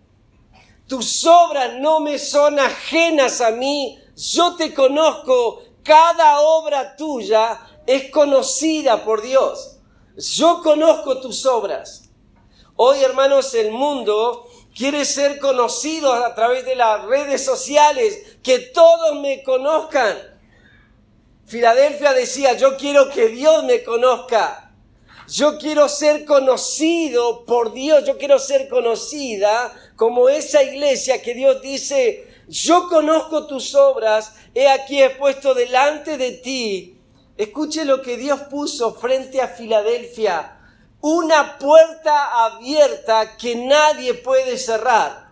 Tus 0.86 1.26
obras 1.26 1.72
no 1.80 1.98
me 1.98 2.20
son 2.20 2.60
ajenas 2.60 3.40
a 3.40 3.50
mí, 3.50 3.98
yo 4.14 4.54
te 4.54 4.72
conozco 4.72 5.60
cada 5.82 6.40
obra 6.40 6.94
tuya 6.94 7.60
es 7.84 8.08
conocida 8.12 9.04
por 9.04 9.22
Dios. 9.22 9.78
Yo 10.18 10.62
conozco 10.62 11.20
tus 11.20 11.46
obras. 11.46 12.10
Hoy, 12.76 13.02
hermanos, 13.02 13.54
el 13.54 13.72
mundo 13.72 14.46
quiere 14.72 15.04
ser 15.04 15.40
conocido 15.40 16.12
a 16.12 16.32
través 16.36 16.64
de 16.64 16.76
las 16.76 17.06
redes 17.06 17.44
sociales, 17.44 18.38
que 18.44 18.60
todos 18.60 19.18
me 19.18 19.42
conozcan. 19.42 20.29
Filadelfia 21.50 22.12
decía, 22.12 22.52
yo 22.52 22.76
quiero 22.76 23.10
que 23.10 23.26
Dios 23.26 23.64
me 23.64 23.82
conozca. 23.82 24.70
Yo 25.26 25.58
quiero 25.58 25.88
ser 25.88 26.24
conocido 26.24 27.44
por 27.44 27.72
Dios, 27.72 28.04
yo 28.06 28.18
quiero 28.18 28.38
ser 28.38 28.68
conocida 28.68 29.74
como 29.96 30.28
esa 30.28 30.62
iglesia 30.62 31.20
que 31.20 31.34
Dios 31.34 31.60
dice, 31.60 32.44
yo 32.46 32.88
conozco 32.88 33.48
tus 33.48 33.74
obras, 33.74 34.32
he 34.54 34.68
aquí 34.68 35.02
he 35.02 35.10
puesto 35.10 35.52
delante 35.52 36.16
de 36.18 36.30
ti. 36.30 37.00
Escuche 37.36 37.84
lo 37.84 38.00
que 38.00 38.16
Dios 38.16 38.42
puso 38.42 38.94
frente 38.94 39.40
a 39.40 39.48
Filadelfia, 39.48 40.56
una 41.00 41.58
puerta 41.58 42.44
abierta 42.44 43.36
que 43.36 43.56
nadie 43.56 44.14
puede 44.14 44.56
cerrar. 44.56 45.29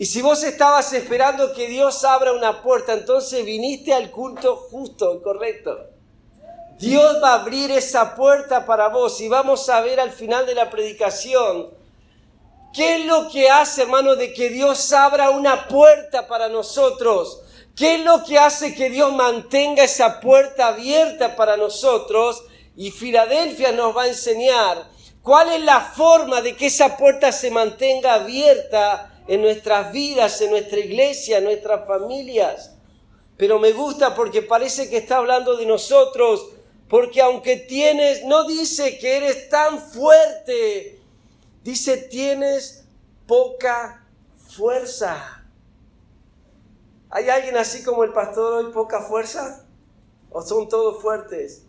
Y 0.00 0.06
si 0.06 0.22
vos 0.22 0.42
estabas 0.44 0.94
esperando 0.94 1.52
que 1.52 1.68
Dios 1.68 2.04
abra 2.04 2.32
una 2.32 2.62
puerta, 2.62 2.94
entonces 2.94 3.44
viniste 3.44 3.92
al 3.92 4.10
culto 4.10 4.56
justo 4.56 5.14
y 5.14 5.22
correcto. 5.22 5.90
Dios 6.78 7.22
va 7.22 7.32
a 7.32 7.40
abrir 7.42 7.70
esa 7.70 8.14
puerta 8.14 8.64
para 8.64 8.88
vos 8.88 9.20
y 9.20 9.28
vamos 9.28 9.68
a 9.68 9.82
ver 9.82 10.00
al 10.00 10.10
final 10.10 10.46
de 10.46 10.54
la 10.54 10.70
predicación 10.70 11.68
qué 12.72 12.94
es 12.94 13.04
lo 13.04 13.28
que 13.28 13.50
hace, 13.50 13.82
hermano, 13.82 14.16
de 14.16 14.32
que 14.32 14.48
Dios 14.48 14.90
abra 14.94 15.28
una 15.28 15.68
puerta 15.68 16.26
para 16.26 16.48
nosotros. 16.48 17.42
¿Qué 17.76 17.96
es 17.96 18.00
lo 18.02 18.24
que 18.24 18.38
hace 18.38 18.74
que 18.74 18.88
Dios 18.88 19.12
mantenga 19.12 19.84
esa 19.84 20.18
puerta 20.18 20.68
abierta 20.68 21.36
para 21.36 21.58
nosotros? 21.58 22.42
Y 22.74 22.90
Filadelfia 22.90 23.72
nos 23.72 23.94
va 23.94 24.04
a 24.04 24.08
enseñar 24.08 24.82
cuál 25.20 25.52
es 25.52 25.60
la 25.60 25.78
forma 25.78 26.40
de 26.40 26.56
que 26.56 26.68
esa 26.68 26.96
puerta 26.96 27.32
se 27.32 27.50
mantenga 27.50 28.14
abierta 28.14 29.09
en 29.30 29.42
nuestras 29.42 29.92
vidas, 29.92 30.40
en 30.40 30.50
nuestra 30.50 30.80
iglesia, 30.80 31.38
en 31.38 31.44
nuestras 31.44 31.86
familias. 31.86 32.74
Pero 33.36 33.60
me 33.60 33.70
gusta 33.70 34.12
porque 34.16 34.42
parece 34.42 34.90
que 34.90 34.96
está 34.96 35.18
hablando 35.18 35.56
de 35.56 35.66
nosotros, 35.66 36.48
porque 36.88 37.20
aunque 37.20 37.54
tienes, 37.54 38.24
no 38.24 38.44
dice 38.48 38.98
que 38.98 39.18
eres 39.18 39.48
tan 39.48 39.78
fuerte, 39.78 40.98
dice 41.62 41.96
tienes 41.96 42.86
poca 43.28 44.04
fuerza. 44.48 45.44
¿Hay 47.08 47.28
alguien 47.28 47.56
así 47.56 47.84
como 47.84 48.02
el 48.02 48.12
pastor 48.12 48.54
hoy, 48.54 48.72
poca 48.72 49.00
fuerza? 49.00 49.64
¿O 50.30 50.42
son 50.42 50.68
todos 50.68 51.00
fuertes? 51.00 51.62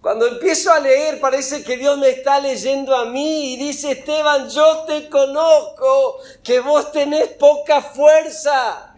Cuando 0.00 0.26
empiezo 0.26 0.72
a 0.72 0.80
leer 0.80 1.20
parece 1.20 1.62
que 1.62 1.76
Dios 1.76 1.98
me 1.98 2.08
está 2.08 2.40
leyendo 2.40 2.96
a 2.96 3.04
mí 3.04 3.52
y 3.52 3.56
dice, 3.58 3.92
Esteban, 3.92 4.48
yo 4.48 4.84
te 4.86 5.10
conozco, 5.10 6.18
que 6.42 6.60
vos 6.60 6.90
tenés 6.90 7.28
poca 7.28 7.82
fuerza. 7.82 8.96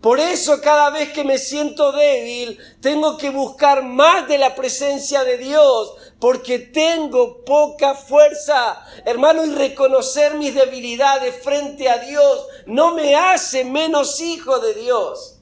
Por 0.00 0.18
eso 0.18 0.60
cada 0.62 0.88
vez 0.90 1.12
que 1.12 1.24
me 1.24 1.36
siento 1.36 1.92
débil, 1.92 2.58
tengo 2.80 3.18
que 3.18 3.28
buscar 3.28 3.82
más 3.82 4.26
de 4.26 4.38
la 4.38 4.54
presencia 4.54 5.22
de 5.24 5.36
Dios, 5.36 5.94
porque 6.18 6.60
tengo 6.60 7.44
poca 7.44 7.94
fuerza. 7.94 8.82
Hermano, 9.04 9.44
y 9.44 9.50
reconocer 9.50 10.34
mis 10.34 10.54
debilidades 10.54 11.42
frente 11.42 11.90
a 11.90 11.98
Dios 11.98 12.46
no 12.66 12.94
me 12.94 13.16
hace 13.16 13.64
menos 13.64 14.20
hijo 14.20 14.60
de 14.60 14.74
Dios. 14.74 15.40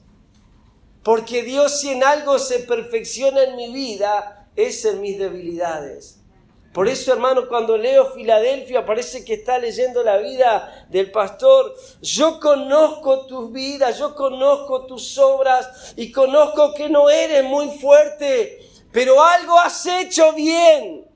Porque 1.03 1.43
Dios 1.43 1.79
si 1.79 1.91
en 1.91 2.03
algo 2.03 2.39
se 2.39 2.59
perfecciona 2.59 3.43
en 3.43 3.55
mi 3.55 3.71
vida, 3.71 4.34
es 4.55 4.85
en 4.85 5.01
mis 5.01 5.17
debilidades. 5.17 6.19
Por 6.75 6.89
eso, 6.89 7.13
hermano, 7.13 7.47
cuando 7.47 7.77
leo 7.77 8.11
Filadelfia, 8.11 8.85
parece 8.85 9.23
que 9.23 9.35
está 9.35 9.57
leyendo 9.57 10.03
la 10.03 10.17
vida 10.17 10.85
del 10.89 11.09
pastor. 11.09 11.73
Yo 12.01 12.37
conozco 12.37 13.25
tus 13.25 13.49
vidas, 13.53 13.97
yo 13.97 14.13
conozco 14.13 14.85
tus 14.85 15.17
obras 15.17 15.93
y 15.95 16.11
conozco 16.11 16.73
que 16.73 16.89
no 16.89 17.09
eres 17.09 17.45
muy 17.45 17.69
fuerte, 17.79 18.59
pero 18.91 19.23
algo 19.23 19.57
has 19.57 19.85
hecho 19.85 20.33
bien. 20.33 21.07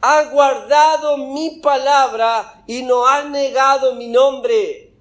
Has 0.00 0.30
guardado 0.30 1.16
mi 1.16 1.60
palabra 1.60 2.62
y 2.68 2.84
no 2.84 3.04
has 3.04 3.28
negado 3.28 3.96
mi 3.96 4.06
nombre. 4.06 4.94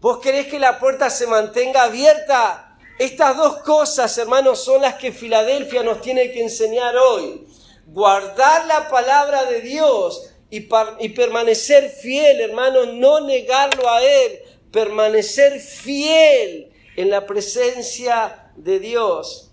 ¿Vos 0.00 0.18
querés 0.20 0.46
que 0.46 0.58
la 0.58 0.78
puerta 0.78 1.10
se 1.10 1.26
mantenga 1.26 1.82
abierta? 1.82 2.69
Estas 3.00 3.34
dos 3.34 3.62
cosas, 3.62 4.18
hermanos, 4.18 4.62
son 4.62 4.82
las 4.82 4.96
que 4.96 5.10
Filadelfia 5.10 5.82
nos 5.82 6.02
tiene 6.02 6.30
que 6.32 6.42
enseñar 6.42 6.94
hoy. 6.98 7.46
Guardar 7.86 8.66
la 8.66 8.90
palabra 8.90 9.46
de 9.46 9.62
Dios 9.62 10.30
y, 10.50 10.60
permanecer 10.60 11.88
fiel, 11.88 12.42
hermanos, 12.42 12.88
no 12.92 13.20
negarlo 13.20 13.88
a 13.88 14.04
Él, 14.04 14.40
permanecer 14.70 15.60
fiel 15.60 16.74
en 16.94 17.08
la 17.08 17.24
presencia 17.24 18.52
de 18.56 18.78
Dios. 18.78 19.50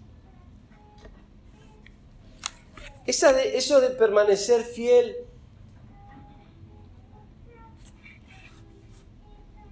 eso 3.06 3.80
de 3.80 3.90
permanecer 3.92 4.66
fiel 4.66 5.27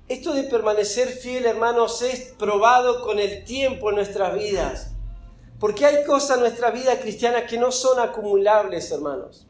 Esto 0.08 0.34
de 0.34 0.44
permanecer 0.44 1.10
fiel, 1.10 1.46
hermanos, 1.46 2.02
es 2.04 2.34
probado 2.38 3.02
con 3.02 3.20
el 3.20 3.44
tiempo 3.44 3.90
en 3.90 3.96
nuestras 3.96 4.36
vidas. 4.36 4.92
Porque 5.60 5.86
hay 5.86 6.06
cosas 6.06 6.38
en 6.38 6.42
nuestra 6.42 6.70
vida 6.70 7.00
cristiana 7.00 7.48
que 7.48 7.58
no 7.58 7.72
son 7.72 8.00
acumulables, 8.00 8.92
hermanos. 8.92 9.48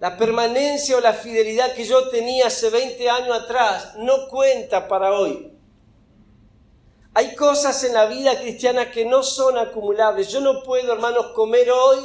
La 0.00 0.16
permanencia 0.16 0.96
o 0.96 1.00
la 1.00 1.12
fidelidad 1.12 1.74
que 1.74 1.84
yo 1.84 2.08
tenía 2.08 2.46
hace 2.46 2.70
20 2.70 3.10
años 3.10 3.36
atrás 3.36 3.94
no 3.96 4.28
cuenta 4.28 4.88
para 4.88 5.12
hoy. 5.12 5.52
Hay 7.12 7.34
cosas 7.34 7.82
en 7.84 7.94
la 7.94 8.06
vida 8.06 8.38
cristiana 8.40 8.90
que 8.90 9.04
no 9.04 9.22
son 9.24 9.58
acumulables. 9.58 10.28
Yo 10.28 10.40
no 10.40 10.62
puedo, 10.62 10.92
hermanos, 10.92 11.32
comer 11.34 11.70
hoy 11.70 11.98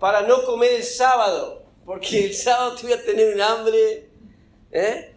para 0.00 0.22
no 0.22 0.42
comer 0.44 0.72
el 0.72 0.84
sábado, 0.84 1.62
porque 1.84 2.24
el 2.24 2.34
sábado 2.34 2.74
te 2.74 2.82
voy 2.84 2.92
a 2.94 3.04
tener 3.04 3.34
un 3.34 3.42
hambre. 3.42 4.10
¿eh? 4.72 5.15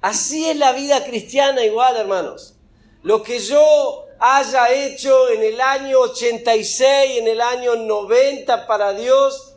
Así 0.00 0.48
es 0.48 0.56
la 0.56 0.72
vida 0.72 1.04
cristiana 1.04 1.64
igual, 1.64 1.96
hermanos. 1.96 2.54
Lo 3.02 3.22
que 3.22 3.40
yo 3.40 4.06
haya 4.20 4.72
hecho 4.72 5.30
en 5.30 5.42
el 5.42 5.60
año 5.60 6.00
86, 6.00 7.18
en 7.18 7.28
el 7.28 7.40
año 7.40 7.76
90 7.76 8.66
para 8.66 8.92
Dios, 8.92 9.54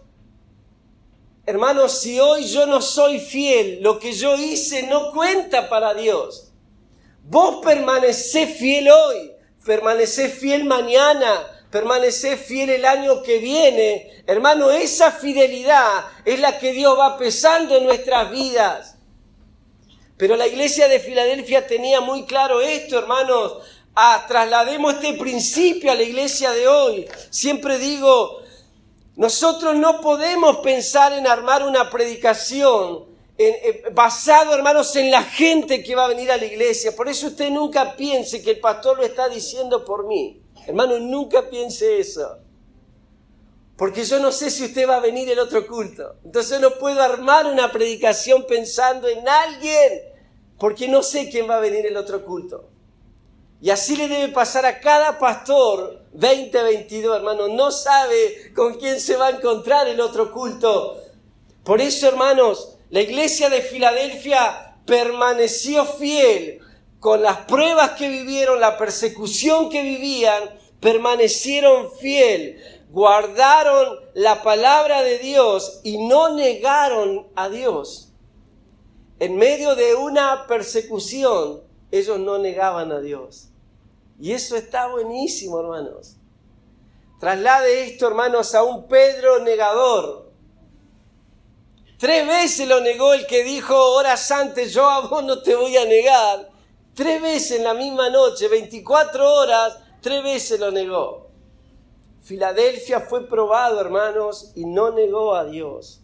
hermanos, 1.45 1.99
si 1.99 2.19
hoy 2.19 2.45
yo 2.45 2.65
no 2.65 2.81
soy 2.81 3.19
fiel, 3.19 3.79
lo 3.81 3.99
que 3.99 4.13
yo 4.13 4.35
hice 4.35 4.83
no 4.83 5.11
cuenta 5.11 5.69
para 5.69 5.93
Dios. 5.93 6.51
Vos 7.23 7.63
permanecés 7.63 8.57
fiel 8.57 8.89
hoy, 8.89 9.31
permanecés 9.63 10.33
fiel 10.33 10.63
mañana, 10.63 11.65
permanecés 11.69 12.39
fiel 12.39 12.71
el 12.71 12.85
año 12.85 13.21
que 13.21 13.37
viene. 13.37 14.23
Hermano, 14.27 14.71
esa 14.71 15.11
fidelidad 15.11 16.05
es 16.25 16.39
la 16.39 16.57
que 16.59 16.73
Dios 16.73 16.97
va 16.97 17.17
pesando 17.17 17.77
en 17.77 17.85
nuestras 17.85 18.31
vidas. 18.31 18.90
Pero 20.21 20.35
la 20.35 20.45
iglesia 20.45 20.87
de 20.87 20.99
Filadelfia 20.99 21.65
tenía 21.65 21.99
muy 21.99 22.25
claro 22.25 22.61
esto, 22.61 22.99
hermanos. 22.99 23.53
Ah, 23.95 24.23
traslademos 24.27 24.93
este 24.93 25.13
principio 25.13 25.91
a 25.91 25.95
la 25.95 26.03
iglesia 26.03 26.51
de 26.51 26.67
hoy. 26.67 27.09
Siempre 27.31 27.79
digo, 27.79 28.39
nosotros 29.15 29.75
no 29.77 29.99
podemos 29.99 30.57
pensar 30.57 31.11
en 31.13 31.25
armar 31.25 31.63
una 31.63 31.89
predicación 31.89 33.07
basado, 33.93 34.53
hermanos, 34.53 34.95
en 34.95 35.09
la 35.09 35.23
gente 35.23 35.81
que 35.81 35.95
va 35.95 36.05
a 36.05 36.09
venir 36.09 36.29
a 36.29 36.37
la 36.37 36.45
iglesia. 36.45 36.95
Por 36.95 37.09
eso 37.09 37.25
usted 37.25 37.49
nunca 37.49 37.95
piense 37.95 38.43
que 38.43 38.51
el 38.51 38.59
pastor 38.59 38.97
lo 38.97 39.03
está 39.03 39.27
diciendo 39.27 39.83
por 39.83 40.05
mí. 40.05 40.39
Hermano, 40.67 40.99
nunca 40.99 41.49
piense 41.49 41.99
eso. 41.99 42.37
Porque 43.75 44.03
yo 44.03 44.19
no 44.19 44.31
sé 44.31 44.51
si 44.51 44.65
usted 44.65 44.87
va 44.87 44.97
a 44.97 44.99
venir 44.99 45.31
el 45.31 45.39
otro 45.39 45.65
culto. 45.65 46.17
Entonces 46.23 46.61
no 46.61 46.75
puedo 46.75 47.01
armar 47.01 47.47
una 47.47 47.71
predicación 47.71 48.45
pensando 48.45 49.07
en 49.07 49.27
alguien 49.27 50.10
porque 50.61 50.87
no 50.87 51.01
sé 51.01 51.27
quién 51.27 51.49
va 51.49 51.55
a 51.55 51.59
venir 51.59 51.87
el 51.87 51.97
otro 51.97 52.23
culto. 52.23 52.69
Y 53.63 53.71
así 53.71 53.95
le 53.95 54.07
debe 54.07 54.31
pasar 54.31 54.63
a 54.67 54.79
cada 54.79 55.17
pastor 55.17 56.05
2022, 56.13 57.17
hermano. 57.17 57.47
No 57.47 57.71
sabe 57.71 58.53
con 58.55 58.75
quién 58.75 59.01
se 59.01 59.15
va 59.15 59.25
a 59.25 59.29
encontrar 59.31 59.87
el 59.87 59.99
otro 59.99 60.31
culto. 60.31 61.01
Por 61.63 61.81
eso, 61.81 62.07
hermanos, 62.07 62.77
la 62.91 63.01
iglesia 63.01 63.49
de 63.49 63.63
Filadelfia 63.63 64.77
permaneció 64.85 65.83
fiel 65.83 66.59
con 66.99 67.23
las 67.23 67.37
pruebas 67.37 67.93
que 67.93 68.07
vivieron, 68.07 68.59
la 68.59 68.77
persecución 68.77 69.67
que 69.67 69.81
vivían, 69.81 70.43
permanecieron 70.79 71.91
fiel, 71.99 72.61
guardaron 72.91 73.97
la 74.13 74.43
palabra 74.43 75.01
de 75.01 75.17
Dios 75.17 75.79
y 75.83 75.97
no 75.97 76.35
negaron 76.35 77.29
a 77.33 77.49
Dios 77.49 78.10
en 79.21 79.37
medio 79.37 79.75
de 79.75 79.93
una 79.93 80.47
persecución, 80.47 81.61
ellos 81.91 82.19
no 82.19 82.39
negaban 82.39 82.91
a 82.91 82.99
Dios. 82.99 83.49
Y 84.19 84.31
eso 84.31 84.55
está 84.55 84.87
buenísimo, 84.87 85.59
hermanos. 85.59 86.15
Traslade 87.19 87.83
esto, 87.83 88.07
hermanos, 88.07 88.55
a 88.55 88.63
un 88.63 88.87
Pedro 88.87 89.37
negador. 89.41 90.31
Tres 91.99 92.25
veces 92.25 92.67
lo 92.67 92.79
negó 92.79 93.13
el 93.13 93.27
que 93.27 93.43
dijo 93.43 93.75
horas 93.93 94.31
antes, 94.31 94.73
yo 94.73 94.89
a 94.89 95.01
vos 95.01 95.23
no 95.23 95.39
te 95.43 95.53
voy 95.53 95.77
a 95.77 95.85
negar. 95.85 96.49
Tres 96.95 97.21
veces 97.21 97.59
en 97.59 97.65
la 97.65 97.75
misma 97.75 98.09
noche, 98.09 98.47
24 98.47 99.35
horas, 99.35 99.77
tres 100.01 100.23
veces 100.23 100.59
lo 100.59 100.71
negó. 100.71 101.29
Filadelfia 102.23 103.01
fue 103.01 103.27
probado, 103.27 103.81
hermanos, 103.81 104.51
y 104.55 104.65
no 104.65 104.89
negó 104.89 105.35
a 105.35 105.45
Dios. 105.45 106.00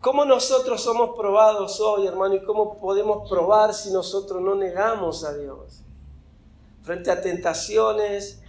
¿Cómo 0.00 0.24
nosotros 0.24 0.80
somos 0.80 1.16
probados 1.16 1.80
hoy, 1.80 2.06
hermano? 2.06 2.36
¿Y 2.36 2.44
cómo 2.44 2.78
podemos 2.78 3.28
probar 3.28 3.74
si 3.74 3.90
nosotros 3.90 4.40
no 4.40 4.54
negamos 4.54 5.24
a 5.24 5.36
Dios? 5.36 5.82
Frente 6.82 7.10
a 7.10 7.20
tentaciones, 7.20 8.40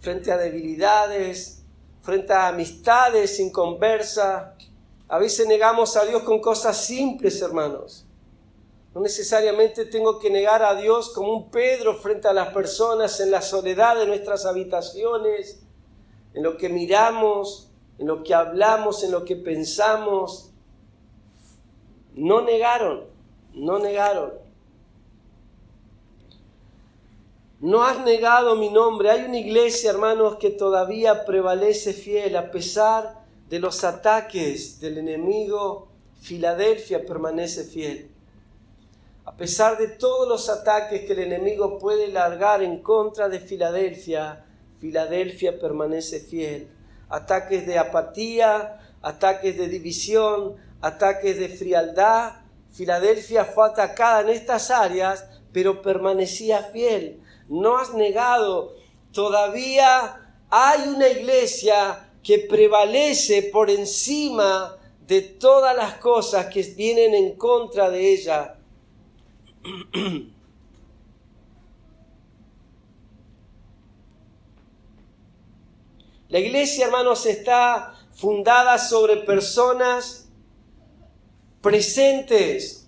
frente 0.00 0.32
a 0.32 0.36
debilidades, 0.36 1.62
frente 2.02 2.32
a 2.32 2.48
amistades 2.48 3.36
sin 3.36 3.52
conversa, 3.52 4.56
a 5.06 5.18
veces 5.18 5.46
negamos 5.46 5.96
a 5.96 6.04
Dios 6.04 6.24
con 6.24 6.40
cosas 6.40 6.76
simples, 6.84 7.40
hermanos. 7.40 8.04
No 8.92 9.00
necesariamente 9.00 9.84
tengo 9.84 10.18
que 10.18 10.30
negar 10.30 10.64
a 10.64 10.74
Dios 10.74 11.10
como 11.10 11.32
un 11.32 11.50
Pedro 11.50 11.94
frente 11.94 12.26
a 12.26 12.32
las 12.32 12.52
personas 12.52 13.20
en 13.20 13.30
la 13.30 13.40
soledad 13.40 13.96
de 13.96 14.06
nuestras 14.06 14.46
habitaciones, 14.46 15.62
en 16.34 16.42
lo 16.42 16.56
que 16.56 16.68
miramos, 16.68 17.70
en 17.98 18.08
lo 18.08 18.24
que 18.24 18.34
hablamos, 18.34 19.04
en 19.04 19.12
lo 19.12 19.24
que 19.24 19.36
pensamos. 19.36 20.51
No 22.14 22.42
negaron, 22.42 23.04
no 23.54 23.78
negaron. 23.78 24.32
No 27.60 27.84
has 27.84 28.04
negado 28.04 28.56
mi 28.56 28.70
nombre. 28.70 29.10
Hay 29.10 29.22
una 29.22 29.38
iglesia, 29.38 29.90
hermanos, 29.90 30.36
que 30.36 30.50
todavía 30.50 31.24
prevalece 31.24 31.92
fiel 31.92 32.36
a 32.36 32.50
pesar 32.50 33.22
de 33.48 33.58
los 33.58 33.84
ataques 33.84 34.80
del 34.80 34.96
enemigo, 34.96 35.88
Filadelfia 36.22 37.04
permanece 37.04 37.64
fiel. 37.64 38.10
A 39.26 39.36
pesar 39.36 39.76
de 39.76 39.88
todos 39.88 40.26
los 40.26 40.48
ataques 40.48 41.02
que 41.02 41.12
el 41.12 41.18
enemigo 41.18 41.78
puede 41.78 42.08
largar 42.08 42.62
en 42.62 42.82
contra 42.82 43.28
de 43.28 43.40
Filadelfia, 43.40 44.46
Filadelfia 44.80 45.58
permanece 45.58 46.20
fiel. 46.20 46.68
Ataques 47.10 47.66
de 47.66 47.78
apatía, 47.78 48.80
ataques 49.02 49.58
de 49.58 49.68
división, 49.68 50.56
ataques 50.82 51.38
de 51.38 51.48
frialdad. 51.48 52.32
Filadelfia 52.70 53.44
fue 53.46 53.66
atacada 53.66 54.20
en 54.20 54.28
estas 54.30 54.70
áreas, 54.70 55.24
pero 55.52 55.80
permanecía 55.80 56.64
fiel. 56.64 57.22
No 57.48 57.78
has 57.78 57.94
negado, 57.94 58.74
todavía 59.12 60.36
hay 60.50 60.88
una 60.88 61.08
iglesia 61.08 62.10
que 62.22 62.38
prevalece 62.40 63.42
por 63.44 63.70
encima 63.70 64.76
de 65.06 65.22
todas 65.22 65.76
las 65.76 65.94
cosas 65.94 66.46
que 66.46 66.62
vienen 66.62 67.14
en 67.14 67.36
contra 67.36 67.90
de 67.90 68.12
ella. 68.12 68.58
La 76.28 76.38
iglesia, 76.38 76.86
hermanos, 76.86 77.26
está 77.26 77.94
fundada 78.14 78.78
sobre 78.78 79.18
personas 79.18 80.21
presentes. 81.62 82.86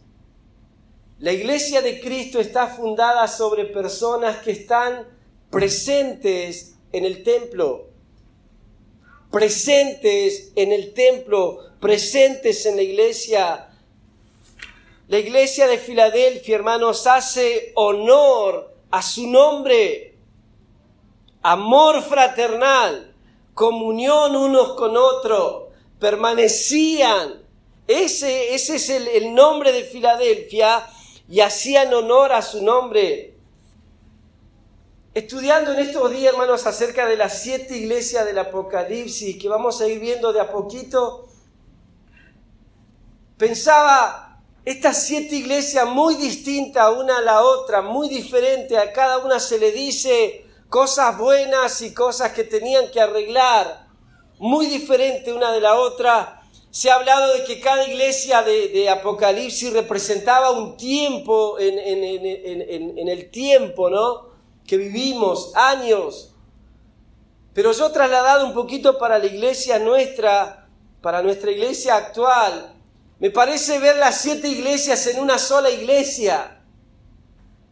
La 1.19 1.33
iglesia 1.33 1.81
de 1.81 2.01
Cristo 2.01 2.41
está 2.41 2.67
fundada 2.67 3.27
sobre 3.29 3.65
personas 3.65 4.39
que 4.39 4.51
están 4.51 5.07
presentes 5.51 6.75
en 6.93 7.07
el 7.07 7.23
templo 7.23 7.95
presentes 9.35 10.53
en 10.55 10.71
el 10.71 10.95
templo, 10.95 11.59
presentes 11.81 12.67
en 12.67 12.77
la 12.77 12.83
iglesia. 12.83 13.69
La 15.09 15.19
iglesia 15.19 15.67
de 15.67 15.77
Filadelfia, 15.77 16.55
hermanos, 16.55 17.05
hace 17.09 17.73
honor 17.75 18.73
a 18.93 19.03
su 19.03 19.27
nombre. 19.27 20.17
Amor 21.43 22.05
fraternal, 22.05 23.13
comunión 23.55 24.37
unos 24.37 24.75
con 24.75 24.97
otros, 24.97 25.65
permanecían. 25.99 27.44
Ese, 27.87 28.55
ese 28.55 28.77
es 28.77 28.91
el, 28.91 29.09
el 29.09 29.35
nombre 29.35 29.73
de 29.73 29.85
Filadelfia 29.85 30.87
y 31.29 31.41
hacían 31.41 31.93
honor 31.93 32.33
a 32.33 32.43
su 32.43 32.63
nombre 32.63 33.35
estudiando 35.15 35.73
en 35.73 35.79
estos 35.79 36.11
días, 36.11 36.33
hermanos, 36.33 36.67
acerca 36.67 37.07
de 37.07 37.17
las 37.17 37.41
siete 37.41 37.77
iglesias 37.77 38.27
del 38.27 38.39
Apocalipsis 38.39 39.41
que 39.41 39.49
vamos 39.49 39.81
a 39.81 39.87
ir 39.87 40.01
viendo 40.01 40.33
de 40.33 40.41
a 40.41 40.51
poquito, 40.51 41.29
pensaba 43.39 44.43
estas 44.65 45.07
siete 45.07 45.37
iglesias 45.37 45.87
muy 45.87 46.17
distintas 46.17 46.93
una 46.97 47.19
a 47.19 47.23
la 47.23 47.43
otra, 47.43 47.81
muy 47.81 48.09
diferentes, 48.09 48.77
a 48.77 48.93
cada 48.93 49.19
una 49.19 49.39
se 49.39 49.59
le 49.59 49.71
dice 49.71 50.47
cosas 50.69 51.17
buenas 51.17 51.81
y 51.83 51.95
cosas 51.95 52.33
que 52.33 52.43
tenían 52.43 52.91
que 52.91 53.01
arreglar, 53.01 53.87
muy 54.39 54.67
diferente 54.67 55.33
una 55.33 55.53
de 55.53 55.61
la 55.61 55.75
otra. 55.75 56.41
Se 56.75 56.91
ha 56.91 56.97
hablado 56.97 57.33
de 57.35 57.45
que 57.45 57.61
cada 57.61 57.87
iglesia 57.87 58.43
de, 58.43 58.89
Apocalipsis 58.91 59.73
representaba 59.73 60.51
un 60.51 60.77
tiempo 60.77 61.57
en, 61.61 61.79
el 63.09 63.31
tiempo, 63.31 63.89
¿no? 63.89 64.31
que 64.67 64.77
vivimos, 64.77 65.53
años. 65.55 66.35
Pero 67.53 67.71
yo 67.71 67.93
trasladado 67.93 68.45
un 68.45 68.55
poquito 68.55 68.99
para 68.99 69.21
la 69.21 69.27
iglesia 69.27 69.79
nuestra, 69.79 70.69
para 71.01 71.23
nuestra 71.23 71.53
iglesia 71.53 71.95
actual, 71.95 72.75
me 73.21 73.31
parece 73.31 73.79
ver 73.79 73.95
las 73.99 74.21
siete 74.21 74.49
iglesias 74.49 75.07
en 75.07 75.21
una 75.21 75.39
sola 75.39 75.71
iglesia. 75.71 76.61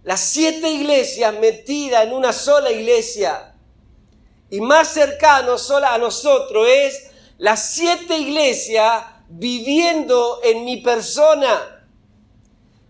Las 0.04 0.20
siete 0.20 0.70
iglesias 0.70 1.34
metidas 1.40 2.04
en 2.04 2.12
una 2.12 2.32
sola 2.32 2.70
iglesia. 2.70 3.52
Y 4.48 4.60
más 4.60 4.86
cercano 4.86 5.56
a 5.88 5.98
nosotros 5.98 6.68
es 6.68 7.11
las 7.42 7.72
siete 7.74 8.16
iglesias 8.18 9.02
viviendo 9.28 10.38
en 10.44 10.64
mi 10.64 10.76
persona. 10.76 11.84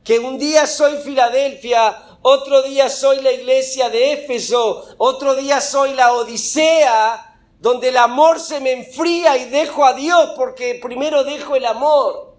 Que 0.05 0.19
un 0.19 0.39
día 0.39 0.67
soy 0.67 0.99
Filadelfia, 0.99 2.19
otro 2.21 2.61
día 2.61 2.91
soy 2.91 3.23
la 3.23 3.33
iglesia 3.33 3.89
de 3.89 4.13
Éfeso, 4.13 4.95
otro 4.99 5.35
día 5.37 5.59
soy 5.63 5.95
la 5.95 6.13
Odisea, 6.13 7.35
donde 7.61 7.89
el 7.89 7.97
amor 7.97 8.39
se 8.41 8.61
me 8.61 8.73
enfría 8.73 9.39
y 9.39 9.47
dejo 9.47 9.87
a 9.87 9.95
Dios 9.95 10.33
porque 10.37 10.79
primero 10.83 11.25
dejo 11.25 11.57
el 11.57 11.65
amor. 11.65 12.37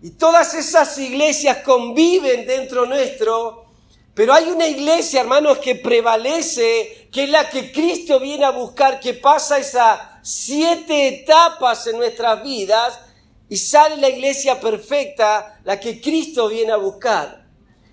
Y 0.00 0.10
todas 0.10 0.54
esas 0.54 0.96
iglesias 0.96 1.58
conviven 1.64 2.46
dentro 2.46 2.86
nuestro, 2.86 3.66
pero 4.14 4.32
hay 4.32 4.44
una 4.44 4.68
iglesia, 4.68 5.22
hermanos, 5.22 5.58
que 5.58 5.74
prevalece, 5.74 7.01
que 7.12 7.24
es 7.24 7.30
la 7.30 7.48
que 7.50 7.70
Cristo 7.70 8.18
viene 8.18 8.46
a 8.46 8.50
buscar, 8.50 8.98
que 8.98 9.12
pasa 9.12 9.58
esas 9.58 10.00
siete 10.22 11.08
etapas 11.08 11.86
en 11.86 11.98
nuestras 11.98 12.42
vidas 12.42 12.98
y 13.50 13.58
sale 13.58 13.98
la 13.98 14.08
iglesia 14.08 14.58
perfecta, 14.58 15.60
la 15.64 15.78
que 15.78 16.00
Cristo 16.00 16.48
viene 16.48 16.72
a 16.72 16.76
buscar. 16.76 17.46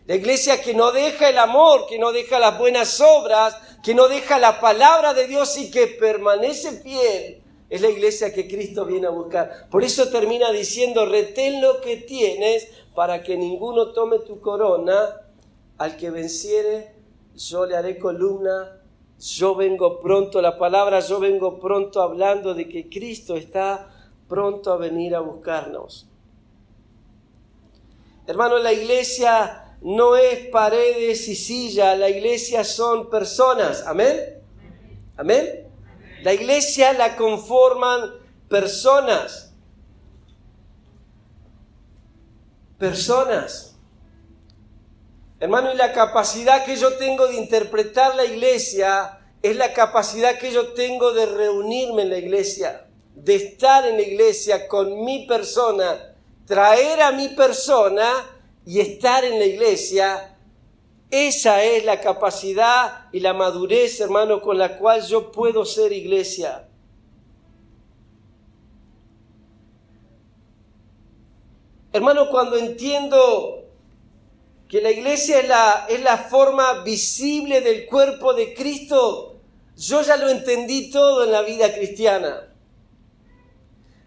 La 0.05 0.15
iglesia 0.15 0.61
que 0.61 0.73
no 0.73 0.93
deja 0.93 1.29
el 1.29 1.37
amor, 1.37 1.85
que 1.87 1.99
no 1.99 2.13
deja 2.13 2.39
las 2.39 2.57
buenas 2.57 3.01
obras, 3.01 3.57
que 3.83 3.93
no 3.93 4.07
deja 4.07 4.39
la 4.39 4.61
palabra 4.61 5.13
de 5.13 5.27
Dios 5.27 5.57
y 5.57 5.69
que 5.69 5.87
permanece 5.87 6.79
fiel, 6.81 7.43
es 7.69 7.81
la 7.81 7.89
iglesia 7.89 8.33
que 8.33 8.47
Cristo 8.47 8.85
viene 8.85 9.07
a 9.07 9.11
buscar. 9.11 9.67
Por 9.69 9.83
eso 9.83 10.09
termina 10.09 10.49
diciendo, 10.51 11.05
retén 11.05 11.61
lo 11.61 11.81
que 11.81 11.97
tienes 11.97 12.69
para 12.95 13.21
que 13.21 13.35
ninguno 13.35 13.91
tome 13.91 14.19
tu 14.19 14.39
corona. 14.39 15.25
Al 15.77 15.97
que 15.97 16.09
venciere, 16.09 16.95
yo 17.35 17.65
le 17.65 17.75
haré 17.75 17.99
columna. 17.99 18.78
Yo 19.19 19.53
vengo 19.55 19.99
pronto, 19.99 20.41
la 20.41 20.57
palabra 20.57 21.01
yo 21.01 21.19
vengo 21.19 21.59
pronto 21.59 22.01
hablando 22.01 22.53
de 22.53 22.69
que 22.69 22.89
Cristo 22.89 23.35
está 23.35 23.89
pronto 24.29 24.71
a 24.71 24.77
venir 24.77 25.13
a 25.13 25.19
buscarnos. 25.19 26.07
Hermano, 28.25 28.59
la 28.59 28.71
iglesia 28.71 29.75
no 29.81 30.15
es 30.15 30.47
paredes 30.47 31.27
y 31.27 31.35
silla, 31.35 31.95
la 31.95 32.09
iglesia 32.09 32.63
son 32.63 33.09
personas. 33.09 33.85
Amén. 33.85 34.41
Amén. 35.17 35.67
La 36.23 36.33
iglesia 36.33 36.93
la 36.93 37.17
conforman 37.17 38.11
personas. 38.47 39.53
Personas. 42.77 43.78
Hermano, 45.39 45.71
y 45.73 45.77
la 45.77 45.93
capacidad 45.93 46.65
que 46.65 46.75
yo 46.75 46.97
tengo 46.97 47.27
de 47.27 47.37
interpretar 47.37 48.15
la 48.15 48.25
iglesia 48.25 49.19
es 49.41 49.55
la 49.55 49.71
capacidad 49.71 50.37
que 50.37 50.51
yo 50.51 50.73
tengo 50.73 51.13
de 51.13 51.25
reunirme 51.25 52.01
en 52.01 52.09
la 52.09 52.17
iglesia, 52.17 52.87
de 53.15 53.35
estar 53.35 53.85
en 53.85 53.95
la 53.95 54.01
iglesia 54.01 54.67
con 54.67 55.05
mi 55.05 55.25
persona, 55.25 56.15
traer 56.45 57.01
a 57.01 57.11
mi 57.11 57.29
persona 57.29 58.11
y 58.65 58.81
estar 58.81 59.23
en 59.23 59.39
la 59.39 59.45
iglesia, 59.45 60.35
esa 61.09 61.63
es 61.63 61.85
la 61.85 62.01
capacidad 62.01 63.07
y 63.13 63.21
la 63.21 63.33
madurez, 63.33 63.99
hermano, 64.01 64.41
con 64.41 64.57
la 64.57 64.77
cual 64.77 65.01
yo 65.07 65.31
puedo 65.31 65.63
ser 65.63 65.93
iglesia. 65.93 66.67
Hermano, 71.91 72.29
cuando 72.29 72.57
entiendo 72.57 73.58
que 74.69 74.81
la 74.81 74.91
iglesia 74.91 75.39
es 75.39 75.47
la, 75.47 75.87
es 75.89 76.01
la 76.01 76.17
forma 76.17 76.83
visible 76.83 77.61
del 77.61 77.87
cuerpo 77.87 78.35
de 78.35 78.53
Cristo, 78.53 79.37
yo 79.75 80.03
ya 80.03 80.15
lo 80.15 80.29
entendí 80.29 80.91
todo 80.91 81.23
en 81.23 81.31
la 81.31 81.41
vida 81.41 81.73
cristiana. 81.73 82.53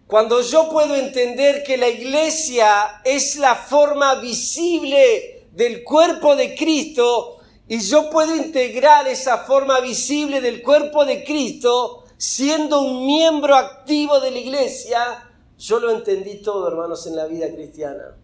Cuando 0.07 0.41
yo 0.41 0.69
puedo 0.69 0.95
entender 0.95 1.63
que 1.63 1.75
la 1.75 1.89
iglesia 1.89 3.01
es 3.03 3.35
la 3.35 3.55
forma 3.55 4.15
visible 4.15 5.47
del 5.51 5.83
cuerpo 5.83 6.35
de 6.37 6.55
Cristo 6.55 7.39
y 7.67 7.79
yo 7.81 8.09
puedo 8.09 8.33
integrar 8.33 9.05
esa 9.07 9.39
forma 9.39 9.81
visible 9.81 10.39
del 10.39 10.61
cuerpo 10.61 11.03
de 11.03 11.25
Cristo 11.25 12.05
siendo 12.15 12.81
un 12.81 13.05
miembro 13.05 13.55
activo 13.55 14.21
de 14.21 14.31
la 14.31 14.39
iglesia, 14.39 15.29
yo 15.57 15.79
lo 15.79 15.91
entendí 15.91 16.41
todo, 16.41 16.69
hermanos, 16.69 17.05
en 17.07 17.17
la 17.17 17.25
vida 17.25 17.51
cristiana. 17.51 18.15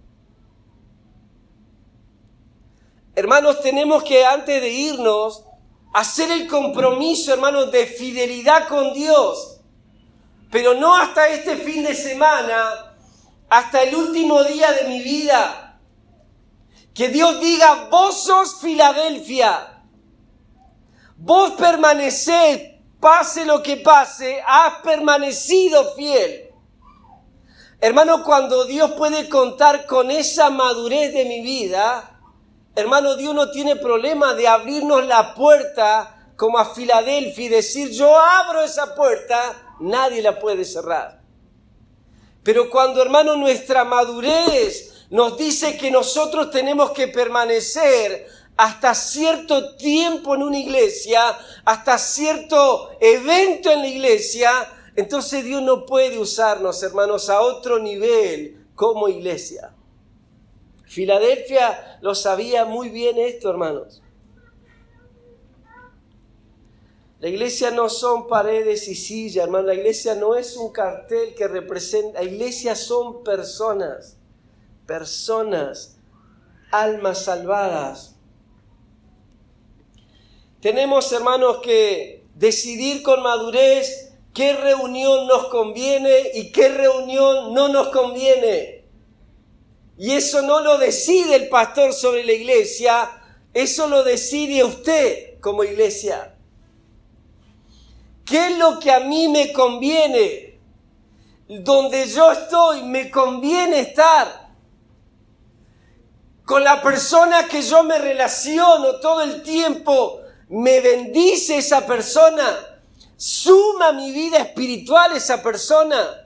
Hermanos, 3.20 3.60
tenemos 3.60 4.02
que 4.06 4.26
antes 4.26 4.62
de 4.62 4.70
irnos 4.70 5.44
hacer 5.94 6.32
el 6.32 6.48
compromiso, 6.48 7.34
hermanos, 7.34 7.70
de 7.70 7.86
fidelidad 7.86 8.70
con 8.70 8.94
Dios. 8.94 9.60
Pero 10.50 10.74
no 10.76 10.96
hasta 10.96 11.28
este 11.28 11.58
fin 11.58 11.84
de 11.84 11.94
semana, 11.96 12.96
hasta 13.50 13.84
el 13.84 13.94
último 13.94 14.42
día 14.46 14.72
de 14.72 14.88
mi 14.88 15.02
vida. 15.02 15.82
Que 16.94 17.10
Dios 17.10 17.42
diga, 17.42 17.90
vos 17.92 18.24
sos 18.24 18.62
Filadelfia. 18.62 19.84
Vos 21.18 21.52
permaneced, 21.58 22.80
pase 23.02 23.44
lo 23.44 23.62
que 23.62 23.76
pase, 23.76 24.42
has 24.48 24.76
permanecido 24.76 25.94
fiel. 25.94 26.52
Hermano, 27.82 28.24
cuando 28.24 28.64
Dios 28.64 28.92
puede 28.92 29.28
contar 29.28 29.86
con 29.88 30.10
esa 30.10 30.50
madurez 30.50 31.14
de 31.14 31.26
mi 31.26 31.42
vida, 31.42 32.16
hermano, 32.80 33.16
Dios 33.16 33.34
no 33.36 33.52
tiene 33.52 33.76
problema 33.76 34.34
de 34.34 34.48
abrirnos 34.48 35.06
la 35.06 35.34
puerta 35.34 36.32
como 36.36 36.58
a 36.58 36.74
Filadelfia 36.74 37.46
y 37.46 37.50
decir, 37.50 37.90
yo 37.92 38.18
abro 38.18 38.62
esa 38.62 38.96
puerta, 38.96 39.76
nadie 39.80 40.22
la 40.22 40.40
puede 40.40 40.66
cerrar. 40.66 41.22
Pero 42.44 42.70
cuando, 42.70 43.02
hermano, 43.02 43.36
nuestra 43.36 43.84
madurez 43.84 45.06
nos 45.10 45.38
dice 45.38 45.78
que 45.78 45.92
nosotros 45.92 46.50
tenemos 46.52 46.92
que 46.92 47.08
permanecer 47.08 48.28
hasta 48.56 48.94
cierto 48.94 49.76
tiempo 49.76 50.36
en 50.36 50.44
una 50.44 50.58
iglesia, 50.58 51.38
hasta 51.66 51.98
cierto 51.98 52.92
evento 53.00 53.72
en 53.72 53.80
la 53.80 53.88
iglesia, 53.88 54.52
entonces 54.96 55.44
Dios 55.44 55.62
no 55.62 55.86
puede 55.86 56.18
usarnos, 56.18 56.82
hermanos, 56.84 57.30
a 57.30 57.42
otro 57.42 57.80
nivel 57.80 58.66
como 58.76 59.08
iglesia. 59.08 59.74
Filadelfia 60.90 62.00
lo 62.02 62.16
sabía 62.16 62.66
muy 62.66 62.90
bien 62.90 63.20
esto, 63.20 63.52
hermanos. 63.52 64.02
La 67.20 67.30
iglesia 67.30 67.70
no 67.70 67.90
son 67.90 68.28
paredes 68.28 68.88
y 68.88 68.96
sillas, 68.96 69.44
hermano. 69.44 69.68
La 69.68 69.76
iglesia 69.76 70.16
no 70.16 70.34
es 70.34 70.58
un 70.58 70.72
cartel 70.72 71.36
que 71.36 71.48
representa. 71.48 72.24
La 72.24 72.28
iglesia 72.28 72.76
son 72.76 73.24
personas. 73.24 74.18
Personas. 74.88 76.00
Almas 76.72 77.24
salvadas. 77.24 78.16
Tenemos, 80.60 81.12
hermanos, 81.12 81.60
que 81.62 82.26
decidir 82.34 83.04
con 83.04 83.22
madurez 83.22 84.16
qué 84.34 84.54
reunión 84.54 85.28
nos 85.28 85.50
conviene 85.50 86.32
y 86.34 86.52
qué 86.52 86.70
reunión 86.70 87.54
no 87.54 87.68
nos 87.68 87.90
conviene. 87.90 88.79
Y 90.00 90.14
eso 90.14 90.42
no 90.42 90.62
lo 90.62 90.80
decide 90.80 91.36
el 91.36 91.50
pastor 91.50 91.94
sobre 91.94 92.24
la 92.24 92.32
iglesia, 92.32 93.22
eso 93.54 93.88
lo 93.88 94.04
decide 94.04 94.64
usted 94.64 95.40
como 95.40 95.64
iglesia. 95.64 96.36
¿Qué 98.26 98.48
es 98.48 98.58
lo 98.58 98.80
que 98.80 98.92
a 98.92 99.02
mí 99.02 99.28
me 99.28 99.54
conviene? 99.54 100.60
Donde 101.48 102.08
yo 102.08 102.32
estoy, 102.32 102.82
me 102.84 103.12
conviene 103.12 103.82
estar. 103.82 104.50
Con 106.46 106.64
la 106.64 106.82
persona 106.82 107.48
que 107.48 107.62
yo 107.62 107.84
me 107.84 108.00
relaciono 108.00 108.96
todo 109.00 109.22
el 109.22 109.44
tiempo, 109.44 110.22
me 110.48 110.80
bendice 110.80 111.58
esa 111.58 111.86
persona 111.86 112.80
suma 113.20 113.92
mi 113.92 114.14
vida 114.14 114.38
espiritual 114.38 115.12
esa 115.12 115.44
persona 115.44 116.26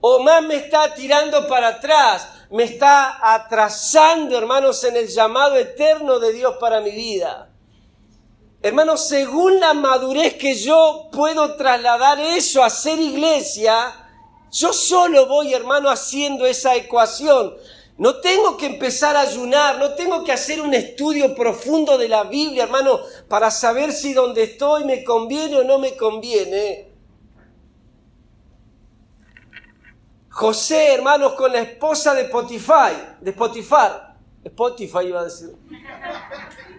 o 0.00 0.20
más 0.20 0.42
me 0.42 0.56
está 0.56 0.94
tirando 0.94 1.46
para 1.46 1.68
atrás, 1.68 2.26
me 2.52 2.64
está 2.64 3.34
atrasando, 3.34 4.36
hermanos, 4.36 4.84
en 4.84 4.96
el 4.96 5.08
llamado 5.08 5.56
eterno 5.56 6.18
de 6.18 6.34
Dios 6.34 6.56
para 6.60 6.80
mi 6.80 6.90
vida. 6.90 7.50
Hermanos, 8.60 9.08
según 9.08 9.58
la 9.58 9.72
madurez 9.72 10.34
que 10.34 10.54
yo 10.54 11.08
puedo 11.10 11.56
trasladar 11.56 12.20
eso 12.20 12.62
a 12.62 12.68
ser 12.68 13.00
iglesia, 13.00 13.94
yo 14.52 14.72
solo 14.74 15.26
voy, 15.26 15.54
hermano, 15.54 15.88
haciendo 15.88 16.44
esa 16.44 16.76
ecuación. 16.76 17.54
No 17.96 18.16
tengo 18.16 18.58
que 18.58 18.66
empezar 18.66 19.16
a 19.16 19.22
ayunar, 19.22 19.78
no 19.78 19.94
tengo 19.94 20.22
que 20.22 20.32
hacer 20.32 20.60
un 20.60 20.74
estudio 20.74 21.34
profundo 21.34 21.96
de 21.96 22.08
la 22.08 22.24
Biblia, 22.24 22.64
hermano, 22.64 23.00
para 23.28 23.50
saber 23.50 23.92
si 23.92 24.12
donde 24.12 24.42
estoy 24.42 24.84
me 24.84 25.04
conviene 25.04 25.56
o 25.56 25.64
no 25.64 25.78
me 25.78 25.96
conviene. 25.96 26.91
José, 30.32 30.94
hermanos, 30.94 31.34
con 31.34 31.52
la 31.52 31.60
esposa 31.60 32.14
de 32.14 32.24
Potifar, 32.24 33.18
de 33.20 33.32
Potifar, 33.34 34.16
Spotify 34.42 35.06
iba 35.06 35.20
a 35.20 35.24
decir, 35.24 35.54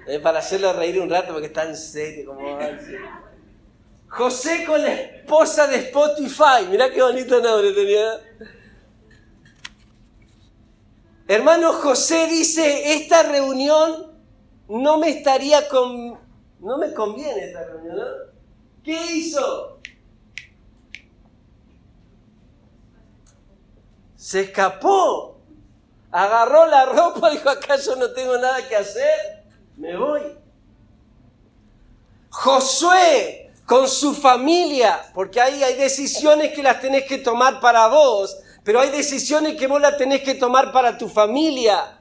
eh, 0.08 0.20
para 0.20 0.40
hacerlo 0.40 0.74
reír 0.74 1.00
un 1.00 1.10
rato 1.10 1.34
porque 1.34 1.48
está 1.48 1.64
en 1.64 1.78
serio, 1.78 2.26
como 2.26 2.58
va 2.58 2.64
a 2.64 2.72
decir. 2.72 3.00
José 4.08 4.66
con 4.66 4.82
la 4.82 4.94
esposa 4.94 5.68
de 5.68 5.78
Spotify, 5.78 6.68
mirá 6.70 6.92
qué 6.92 7.02
bonito 7.04 7.40
nombre 7.40 7.72
tenía. 7.74 8.20
Hermano 11.28 11.74
José 11.74 12.28
dice, 12.28 12.94
esta 12.96 13.22
reunión 13.22 14.14
no 14.68 14.98
me 14.98 15.10
estaría 15.10 15.68
con... 15.70 16.20
No 16.60 16.78
me 16.80 16.94
conviene 16.94 17.46
esta 17.46 17.66
reunión, 17.66 17.98
¿no? 17.98 18.04
¿Qué 18.84 19.00
hizo? 19.14 19.73
Se 24.24 24.42
escapó. 24.42 25.42
Agarró 26.12 26.66
la 26.68 26.86
ropa, 26.86 27.30
dijo, 27.32 27.50
¿acaso 27.50 27.96
no 27.96 28.12
tengo 28.12 28.38
nada 28.38 28.68
que 28.68 28.76
hacer? 28.76 29.44
Me 29.76 29.98
voy. 29.98 30.22
Josué 32.30 33.52
con 33.66 33.88
su 33.88 34.14
familia, 34.14 35.12
porque 35.14 35.42
ahí 35.42 35.64
hay 35.64 35.76
decisiones 35.76 36.54
que 36.54 36.62
las 36.62 36.80
tenés 36.80 37.06
que 37.06 37.18
tomar 37.18 37.60
para 37.60 37.88
vos 37.88 38.38
pero 38.64 38.80
hay 38.80 38.90
decisiones 38.90 39.56
que 39.56 39.68
vos 39.68 39.82
las 39.82 39.98
tenés 39.98 40.22
que 40.22 40.36
tomar 40.36 40.72
para 40.72 40.98
tu 40.98 41.10
familia. 41.10 42.00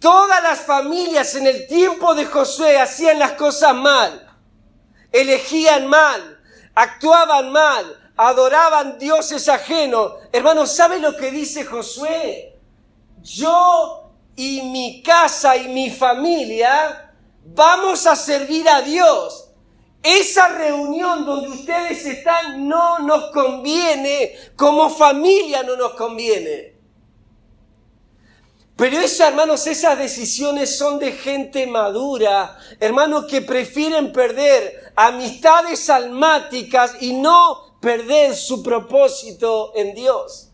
Todas 0.00 0.42
las 0.42 0.60
familias 0.60 1.34
en 1.34 1.46
el 1.46 1.66
tiempo 1.66 2.14
de 2.14 2.24
Josué 2.24 2.78
hacían 2.78 3.18
las 3.18 3.32
cosas 3.32 3.74
mal, 3.74 4.26
elegían 5.12 5.86
mal, 5.86 6.40
actuaban 6.74 7.50
mal, 7.52 8.07
adoraban 8.18 8.98
dioses 8.98 9.48
ajenos. 9.48 10.14
Hermanos, 10.32 10.72
¿sabe 10.72 10.98
lo 10.98 11.16
que 11.16 11.30
dice 11.30 11.64
Josué? 11.64 12.58
Yo 13.22 14.10
y 14.34 14.62
mi 14.62 15.02
casa 15.02 15.56
y 15.56 15.68
mi 15.68 15.88
familia 15.88 17.14
vamos 17.44 18.06
a 18.06 18.16
servir 18.16 18.68
a 18.68 18.82
Dios. 18.82 19.50
Esa 20.02 20.48
reunión 20.48 21.24
donde 21.24 21.48
ustedes 21.48 22.04
están 22.06 22.68
no 22.68 22.98
nos 22.98 23.30
conviene, 23.30 24.34
como 24.56 24.90
familia 24.90 25.62
no 25.62 25.76
nos 25.76 25.94
conviene. 25.94 26.76
Pero 28.76 28.98
eso, 28.98 29.24
hermanos, 29.24 29.66
esas 29.66 29.98
decisiones 29.98 30.76
son 30.76 30.98
de 30.98 31.12
gente 31.12 31.66
madura, 31.66 32.58
hermanos 32.80 33.26
que 33.26 33.42
prefieren 33.42 34.12
perder 34.12 34.92
amistades 34.94 35.90
almáticas 35.90 36.96
y 37.00 37.12
no 37.12 37.67
perder 37.80 38.34
su 38.34 38.62
propósito 38.62 39.72
en 39.74 39.94
Dios. 39.94 40.50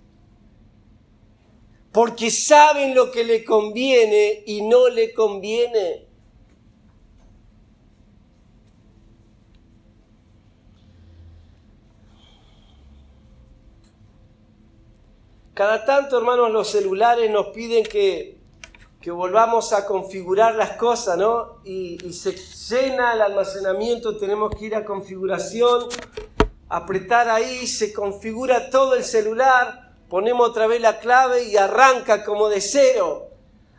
Porque 1.93 2.31
saben 2.31 2.95
lo 2.95 3.11
que 3.11 3.25
le 3.25 3.45
conviene 3.45 4.43
y 4.47 4.63
no 4.63 4.89
le 4.89 5.13
conviene. 5.15 6.09
Cada 15.55 15.85
tanto, 15.85 16.19
hermanos, 16.19 16.51
los 16.51 16.69
celulares 16.69 17.31
nos 17.31 17.49
piden 17.49 17.85
que, 17.85 18.43
volvamos 19.07 19.73
a 19.73 19.87
configurar 19.87 20.57
las 20.57 20.73
cosas, 20.73 21.17
¿no? 21.17 21.61
Y, 21.63 22.05
y, 22.05 22.13
se 22.13 22.33
llena 22.33 23.13
el 23.13 23.21
almacenamiento, 23.21 24.17
tenemos 24.17 24.53
que 24.57 24.65
ir 24.65 24.75
a 24.75 24.85
configuración, 24.85 25.87
apretar 26.69 27.29
ahí, 27.29 27.67
se 27.67 27.93
configura 27.93 28.71
todo 28.71 28.95
el 28.95 29.05
celular, 29.05 29.93
ponemos 30.09 30.49
otra 30.49 30.67
vez 30.67 30.81
la 30.81 30.99
clave 30.99 31.45
y 31.45 31.57
arranca 31.57 32.25
como 32.25 32.49
de 32.49 32.61
cero. 32.61 33.31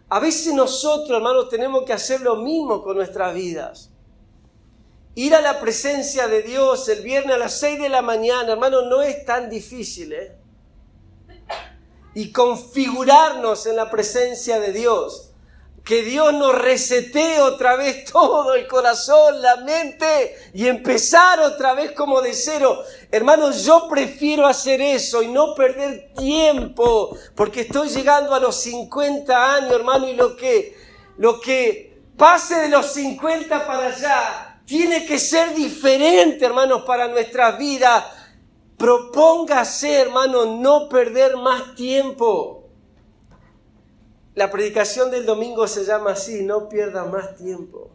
A 0.09 0.19
veces 0.19 0.53
nosotros, 0.53 1.17
hermanos, 1.17 1.49
tenemos 1.49 1.83
que 1.83 1.93
hacer 1.93 2.21
lo 2.21 2.37
mismo 2.37 2.83
con 2.83 2.97
nuestras 2.97 3.33
vidas. 3.33 3.91
Ir 5.15 5.33
a 5.33 5.41
la 5.41 5.59
presencia 5.59 6.27
de 6.27 6.41
Dios 6.41 6.87
el 6.89 7.01
viernes 7.01 7.35
a 7.35 7.39
las 7.39 7.57
6 7.59 7.79
de 7.79 7.89
la 7.89 8.01
mañana, 8.01 8.51
hermano, 8.51 8.81
no 8.83 9.01
es 9.01 9.25
tan 9.25 9.49
difícil, 9.49 10.13
¿eh? 10.13 10.37
Y 12.13 12.31
configurarnos 12.31 13.65
en 13.65 13.77
la 13.77 13.89
presencia 13.89 14.59
de 14.59 14.73
Dios 14.73 15.24
que 15.85 16.01
Dios 16.01 16.33
nos 16.33 16.55
resetee 16.55 17.39
otra 17.39 17.75
vez 17.75 18.05
todo 18.05 18.55
el 18.55 18.67
corazón, 18.67 19.39
la 19.39 19.57
mente 19.57 20.35
y 20.55 20.67
empezar 20.67 21.39
otra 21.39 21.75
vez 21.75 21.91
como 21.91 22.21
de 22.21 22.33
cero. 22.33 22.83
Hermanos, 23.11 23.63
yo 23.63 23.87
prefiero 23.87 24.47
hacer 24.47 24.81
eso 24.81 25.21
y 25.21 25.27
no 25.27 25.53
perder 25.53 26.11
tiempo 26.17 27.15
porque 27.35 27.61
estoy 27.61 27.89
llegando 27.89 28.33
a 28.33 28.39
los 28.39 28.55
50 28.61 29.53
años, 29.53 29.71
hermano, 29.73 30.09
y 30.09 30.15
lo 30.15 30.35
que, 30.35 30.75
lo 31.17 31.39
que 31.39 32.01
pase 32.17 32.55
de 32.61 32.69
los 32.69 32.87
50 32.87 33.67
para 33.67 33.87
allá 33.89 34.61
tiene 34.65 35.05
que 35.05 35.19
ser 35.19 35.53
diferente, 35.53 36.45
hermanos, 36.45 36.81
para 36.81 37.07
nuestra 37.07 37.51
vida. 37.51 38.11
Propóngase, 38.75 39.93
hermano, 39.93 40.45
no 40.57 40.89
perder 40.89 41.37
más 41.37 41.75
tiempo. 41.75 42.64
La 44.35 44.51
predicación 44.51 45.11
del 45.11 45.25
domingo 45.25 45.67
se 45.67 45.85
llama 45.85 46.11
así, 46.11 46.43
no 46.43 46.67
pierda 46.67 47.05
más 47.05 47.35
tiempo. 47.37 47.89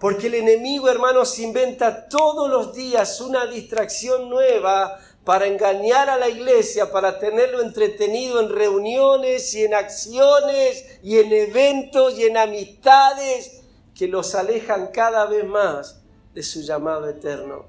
Porque 0.00 0.28
el 0.28 0.34
enemigo, 0.34 0.88
hermanos, 0.88 1.38
inventa 1.38 2.08
todos 2.08 2.48
los 2.48 2.72
días 2.72 3.20
una 3.20 3.46
distracción 3.46 4.30
nueva 4.30 4.98
para 5.24 5.46
engañar 5.46 6.08
a 6.08 6.16
la 6.16 6.30
iglesia, 6.30 6.90
para 6.90 7.18
tenerlo 7.18 7.60
entretenido 7.60 8.40
en 8.40 8.48
reuniones 8.48 9.52
y 9.54 9.64
en 9.64 9.74
acciones 9.74 11.00
y 11.02 11.18
en 11.18 11.30
eventos 11.30 12.18
y 12.18 12.24
en 12.24 12.38
amistades 12.38 13.60
que 13.94 14.08
los 14.08 14.34
alejan 14.34 14.86
cada 14.86 15.26
vez 15.26 15.44
más 15.44 16.00
de 16.32 16.42
su 16.42 16.62
llamado 16.62 17.08
eterno. 17.08 17.66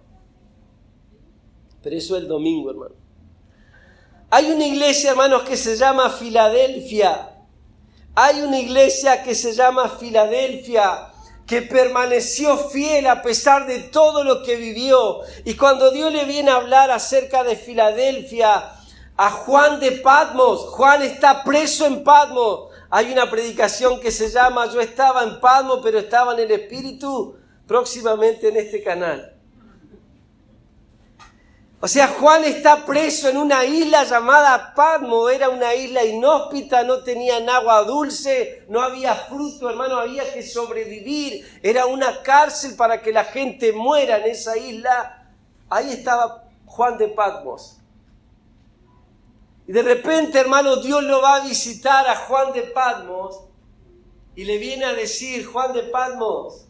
Pero 1.83 1.95
eso 1.97 2.15
es 2.15 2.21
el 2.21 2.29
domingo, 2.29 2.69
hermano. 2.69 2.95
Hay 4.29 4.51
una 4.51 4.65
iglesia, 4.65 5.11
hermanos, 5.11 5.43
que 5.43 5.57
se 5.57 5.75
llama 5.75 6.09
Filadelfia. 6.09 7.38
Hay 8.21 8.41
una 8.41 8.59
iglesia 8.59 9.23
que 9.23 9.33
se 9.33 9.53
llama 9.53 9.87
Filadelfia, 9.87 11.07
que 11.47 11.61
permaneció 11.61 12.57
fiel 12.57 13.07
a 13.07 13.21
pesar 13.21 13.65
de 13.65 13.79
todo 13.79 14.25
lo 14.25 14.43
que 14.43 14.57
vivió. 14.57 15.21
Y 15.45 15.53
cuando 15.53 15.89
Dios 15.89 16.11
le 16.11 16.25
viene 16.25 16.51
a 16.51 16.55
hablar 16.55 16.91
acerca 16.91 17.45
de 17.45 17.55
Filadelfia, 17.55 18.73
a 19.15 19.31
Juan 19.31 19.79
de 19.79 19.93
Patmos, 19.93 20.65
Juan 20.65 21.01
está 21.01 21.45
preso 21.45 21.85
en 21.85 22.03
Patmos. 22.03 22.71
Hay 22.89 23.09
una 23.09 23.31
predicación 23.31 24.01
que 24.01 24.11
se 24.11 24.29
llama 24.29 24.65
Yo 24.65 24.81
estaba 24.81 25.23
en 25.23 25.39
Patmos, 25.39 25.79
pero 25.81 25.99
estaba 25.99 26.33
en 26.33 26.39
el 26.39 26.51
Espíritu, 26.51 27.37
próximamente 27.65 28.49
en 28.49 28.57
este 28.57 28.83
canal. 28.83 29.38
O 31.81 31.87
sea, 31.87 32.09
Juan 32.09 32.43
está 32.43 32.85
preso 32.85 33.29
en 33.29 33.37
una 33.37 33.63
isla 33.63 34.03
llamada 34.03 34.73
Patmo, 34.75 35.29
era 35.29 35.47
una 35.47 35.73
isla 35.73 36.03
inhóspita, 36.03 36.83
no 36.83 37.03
tenían 37.03 37.47
agua 37.49 37.83
dulce, 37.83 38.65
no 38.67 38.81
había 38.81 39.15
fruto, 39.15 39.69
hermano, 39.69 39.97
había 39.97 40.29
que 40.33 40.43
sobrevivir, 40.43 41.59
era 41.63 41.85
una 41.85 42.21
cárcel 42.21 42.75
para 42.75 43.01
que 43.01 43.13
la 43.13 43.23
gente 43.23 43.71
muera 43.71 44.17
en 44.17 44.29
esa 44.29 44.57
isla. 44.57 45.31
Ahí 45.69 45.93
estaba 45.93 46.49
Juan 46.65 46.97
de 46.97 47.07
Patmos. 47.07 47.77
Y 49.65 49.71
de 49.71 49.81
repente, 49.81 50.37
hermano, 50.37 50.77
Dios 50.77 51.01
lo 51.03 51.21
va 51.21 51.35
a 51.35 51.47
visitar 51.47 52.05
a 52.07 52.15
Juan 52.15 52.51
de 52.51 52.63
Patmos 52.63 53.39
y 54.35 54.43
le 54.43 54.57
viene 54.57 54.83
a 54.83 54.93
decir, 54.93 55.45
Juan 55.45 55.71
de 55.71 55.83
Patmos, 55.83 56.65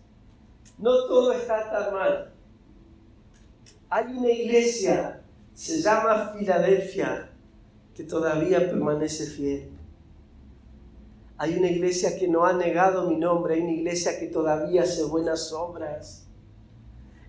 no 0.78 1.08
todo 1.08 1.32
está 1.32 1.68
tan 1.72 1.94
mal 1.96 2.39
hay 3.90 4.06
una 4.06 4.30
iglesia, 4.30 5.22
se 5.54 5.82
llama 5.82 6.34
Filadelfia, 6.38 7.30
que 7.96 8.04
todavía 8.04 8.60
permanece 8.60 9.26
fiel. 9.26 9.70
Hay 11.38 11.58
una 11.58 11.68
iglesia 11.68 12.18
que 12.18 12.28
no 12.28 12.46
ha 12.46 12.54
negado 12.54 13.10
mi 13.10 13.16
nombre, 13.16 13.56
hay 13.56 13.62
una 13.62 13.72
iglesia 13.72 14.20
que 14.20 14.28
todavía 14.28 14.84
hace 14.84 15.04
buenas 15.04 15.52
obras. 15.54 16.26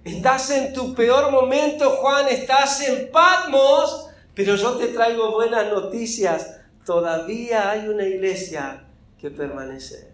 Estás 0.05 0.51
en 0.51 0.73
tu 0.73 0.95
peor 0.95 1.31
momento, 1.31 1.91
Juan, 1.91 2.27
estás 2.29 2.87
en 2.89 3.11
Patmos, 3.11 4.09
pero 4.35 4.57
yo 4.57 4.77
te 4.77 4.89
traigo 4.89 5.33
buenas 5.33 5.71
noticias. 5.71 6.61
Todavía 6.85 7.71
hay 7.71 7.89
una 7.89 8.05
iglesia 8.05 8.85
que 9.19 9.31
permanece. 9.31 10.11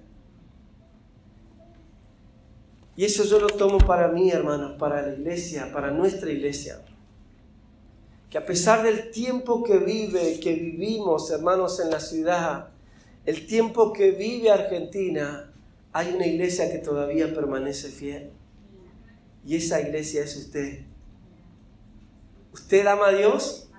Y 2.96 3.04
eso 3.04 3.24
yo 3.24 3.38
lo 3.38 3.48
tomo 3.48 3.78
para 3.78 4.08
mí, 4.08 4.30
hermanos, 4.30 4.76
para 4.78 5.02
la 5.02 5.12
iglesia, 5.12 5.70
para 5.72 5.90
nuestra 5.90 6.30
iglesia. 6.30 6.80
Que 8.30 8.38
a 8.38 8.46
pesar 8.46 8.82
del 8.82 9.10
tiempo 9.10 9.62
que 9.62 9.78
vive, 9.78 10.40
que 10.40 10.54
vivimos, 10.54 11.30
hermanos, 11.30 11.78
en 11.80 11.90
la 11.90 12.00
ciudad, 12.00 12.70
el 13.26 13.46
tiempo 13.46 13.92
que 13.92 14.12
vive 14.12 14.50
Argentina, 14.50 15.52
hay 15.92 16.14
una 16.14 16.26
iglesia 16.26 16.70
que 16.70 16.78
todavía 16.78 17.34
permanece 17.34 17.88
fiel. 17.88 18.30
Y 19.44 19.56
esa 19.56 19.80
iglesia 19.80 20.22
es 20.22 20.36
usted. 20.36 20.84
¿Usted 22.52 22.86
ama 22.86 23.08
a 23.08 23.12
Dios? 23.12 23.70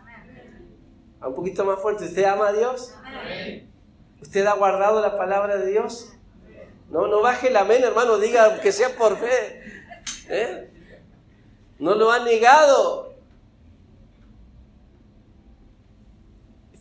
Un 1.25 1.33
poquito 1.33 1.65
más 1.65 1.81
fuerte. 1.81 2.05
¿Usted 2.05 2.23
ama 2.25 2.49
a 2.49 2.53
Dios? 2.53 2.93
¿Usted 4.21 4.45
ha 4.45 4.53
guardado 4.53 5.01
la 5.01 5.17
palabra 5.17 5.57
de 5.57 5.71
Dios? 5.71 6.16
No, 6.89 7.07
no 7.07 7.21
baje 7.21 7.49
la 7.49 7.61
amén, 7.61 7.83
hermano, 7.83 8.17
diga 8.17 8.59
que 8.61 8.71
sea 8.71 8.95
por 8.95 9.17
fe. 9.17 9.61
¿eh? 10.29 10.69
No 11.79 11.95
lo 11.95 12.11
ha 12.11 12.19
negado. 12.19 13.13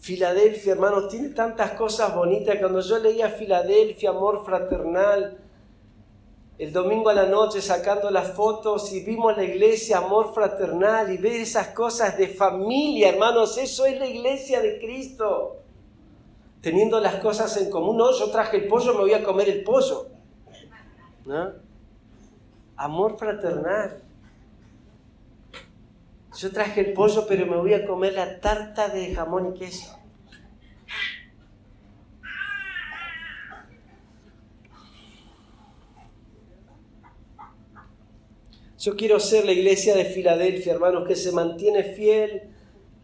Filadelfia, 0.01 0.73
hermanos, 0.73 1.09
tiene 1.09 1.31
tantas 1.31 1.73
cosas 1.73 2.15
bonitas. 2.15 2.57
Cuando 2.61 2.81
yo 2.81 2.99
leía 2.99 3.29
Filadelfia, 3.29 4.11
amor 4.11 4.45
fraternal, 4.45 5.39
el 6.59 6.73
domingo 6.73 7.11
a 7.11 7.15
la 7.15 7.27
noche 7.27 7.61
sacando 7.61 8.11
las 8.11 8.33
fotos 8.33 8.93
y 8.93 9.05
vimos 9.05 9.37
la 9.37 9.43
iglesia, 9.43 9.99
amor 9.99 10.33
fraternal 10.33 11.13
y 11.13 11.19
ver 11.19 11.41
esas 11.41 11.69
cosas 11.69 12.17
de 12.17 12.29
familia, 12.29 13.09
hermanos, 13.09 13.59
eso 13.59 13.85
es 13.85 13.99
la 13.99 14.07
iglesia 14.07 14.63
de 14.63 14.79
Cristo 14.79 15.66
teniendo 16.61 17.01
las 17.01 17.17
cosas 17.17 17.57
en 17.57 17.71
común. 17.71 17.97
No, 17.97 18.13
yo 18.19 18.31
traje 18.31 18.59
el 18.59 18.69
pollo, 18.69 18.95
me 18.95 19.01
voy 19.01 19.15
a 19.15 19.23
comer 19.23 19.49
el 19.49 19.63
pollo. 19.63 20.09
¿No? 21.25 21.53
Amor 22.77 23.19
fraternal. 23.19 24.03
Yo 26.37 26.53
traje 26.53 26.81
el 26.81 26.93
pollo, 26.93 27.27
pero 27.27 27.47
me 27.47 27.57
voy 27.57 27.73
a 27.73 27.87
comer 27.87 28.13
la 28.13 28.41
tarta 28.41 28.89
de 28.89 29.15
jamón 29.15 29.55
y 29.55 29.59
queso. 29.59 29.99
Yo 38.79 38.95
quiero 38.95 39.19
ser 39.19 39.45
la 39.45 39.53
iglesia 39.53 39.97
de 39.97 40.05
Filadelfia, 40.05 40.75
hermanos, 40.75 41.09
que 41.09 41.17
se 41.17 41.33
mantiene 41.33 41.83
fiel 41.83 42.56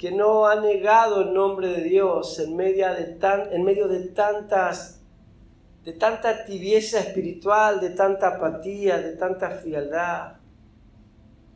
que 0.03 0.11
no 0.11 0.49
ha 0.49 0.57
negado 0.57 1.21
el 1.21 1.33
nombre 1.33 1.69
de 1.69 1.85
Dios 1.85 2.37
en 2.41 2.57
medio 2.57 2.93
de, 2.93 3.05
tan, 3.05 3.53
en 3.53 3.63
medio 3.63 3.87
de 3.87 4.09
tantas 4.09 5.01
de 5.85 5.93
tanta 5.93 6.45
tibieza 6.45 6.99
espiritual, 6.99 7.81
de 7.81 7.91
tanta 7.91 8.27
apatía, 8.27 8.99
de 8.99 9.13
tanta 9.13 9.51
frialdad. 9.51 10.39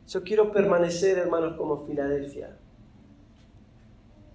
Yo 0.07 0.23
quiero 0.23 0.49
permanecer, 0.49 1.17
hermanos, 1.17 1.57
como 1.57 1.85
Filadelfia. 1.85 2.57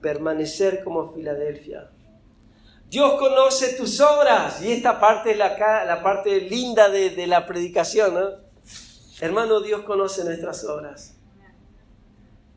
Permanecer 0.03 0.85
como 0.85 1.11
Filadelfia. 1.15 1.89
Dios 2.91 3.15
conoce 3.15 3.77
tus 3.79 3.99
obras. 3.99 4.61
Y 4.61 4.73
esta 4.73 5.01
parte 5.01 5.31
es 5.31 5.39
la, 5.39 5.57
la 5.87 6.03
parte 6.03 6.39
linda 6.39 6.91
de, 6.91 7.11
de 7.11 7.27
la 7.27 7.47
predicación. 7.47 8.13
¿no? 8.13 8.29
Hermano, 9.23 9.61
Dios 9.61 9.81
conoce 9.85 10.23
nuestras 10.23 10.63
obras 10.67 11.12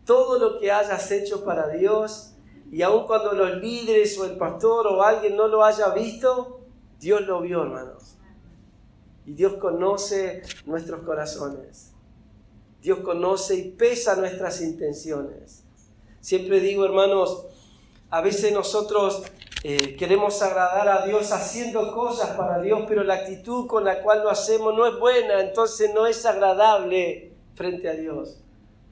todo 0.05 0.37
lo 0.39 0.59
que 0.59 0.71
hayas 0.71 1.11
hecho 1.11 1.43
para 1.43 1.67
Dios 1.69 2.35
y 2.71 2.81
aun 2.81 3.05
cuando 3.05 3.33
los 3.33 3.57
líderes 3.57 4.17
o 4.17 4.25
el 4.25 4.37
pastor 4.37 4.87
o 4.87 5.03
alguien 5.03 5.35
no 5.35 5.47
lo 5.47 5.63
haya 5.63 5.89
visto, 5.89 6.61
Dios 6.99 7.21
lo 7.21 7.41
vio, 7.41 7.63
hermanos. 7.63 8.17
Y 9.25 9.33
Dios 9.33 9.55
conoce 9.55 10.43
nuestros 10.65 11.03
corazones. 11.03 11.91
Dios 12.81 12.99
conoce 12.99 13.55
y 13.55 13.71
pesa 13.71 14.15
nuestras 14.15 14.61
intenciones. 14.61 15.63
Siempre 16.21 16.59
digo, 16.59 16.85
hermanos, 16.85 17.45
a 18.11 18.21
veces 18.21 18.53
nosotros 18.53 19.23
eh, 19.63 19.95
queremos 19.95 20.41
agradar 20.43 20.87
a 20.89 21.05
Dios 21.05 21.31
haciendo 21.31 21.93
cosas 21.93 22.31
para 22.31 22.61
Dios, 22.61 22.83
pero 22.87 23.03
la 23.03 23.15
actitud 23.15 23.65
con 23.65 23.83
la 23.83 24.03
cual 24.03 24.21
lo 24.21 24.29
hacemos 24.29 24.75
no 24.75 24.85
es 24.85 24.99
buena, 24.99 25.41
entonces 25.41 25.91
no 25.93 26.05
es 26.05 26.25
agradable 26.25 27.33
frente 27.55 27.89
a 27.89 27.93
Dios 27.93 28.44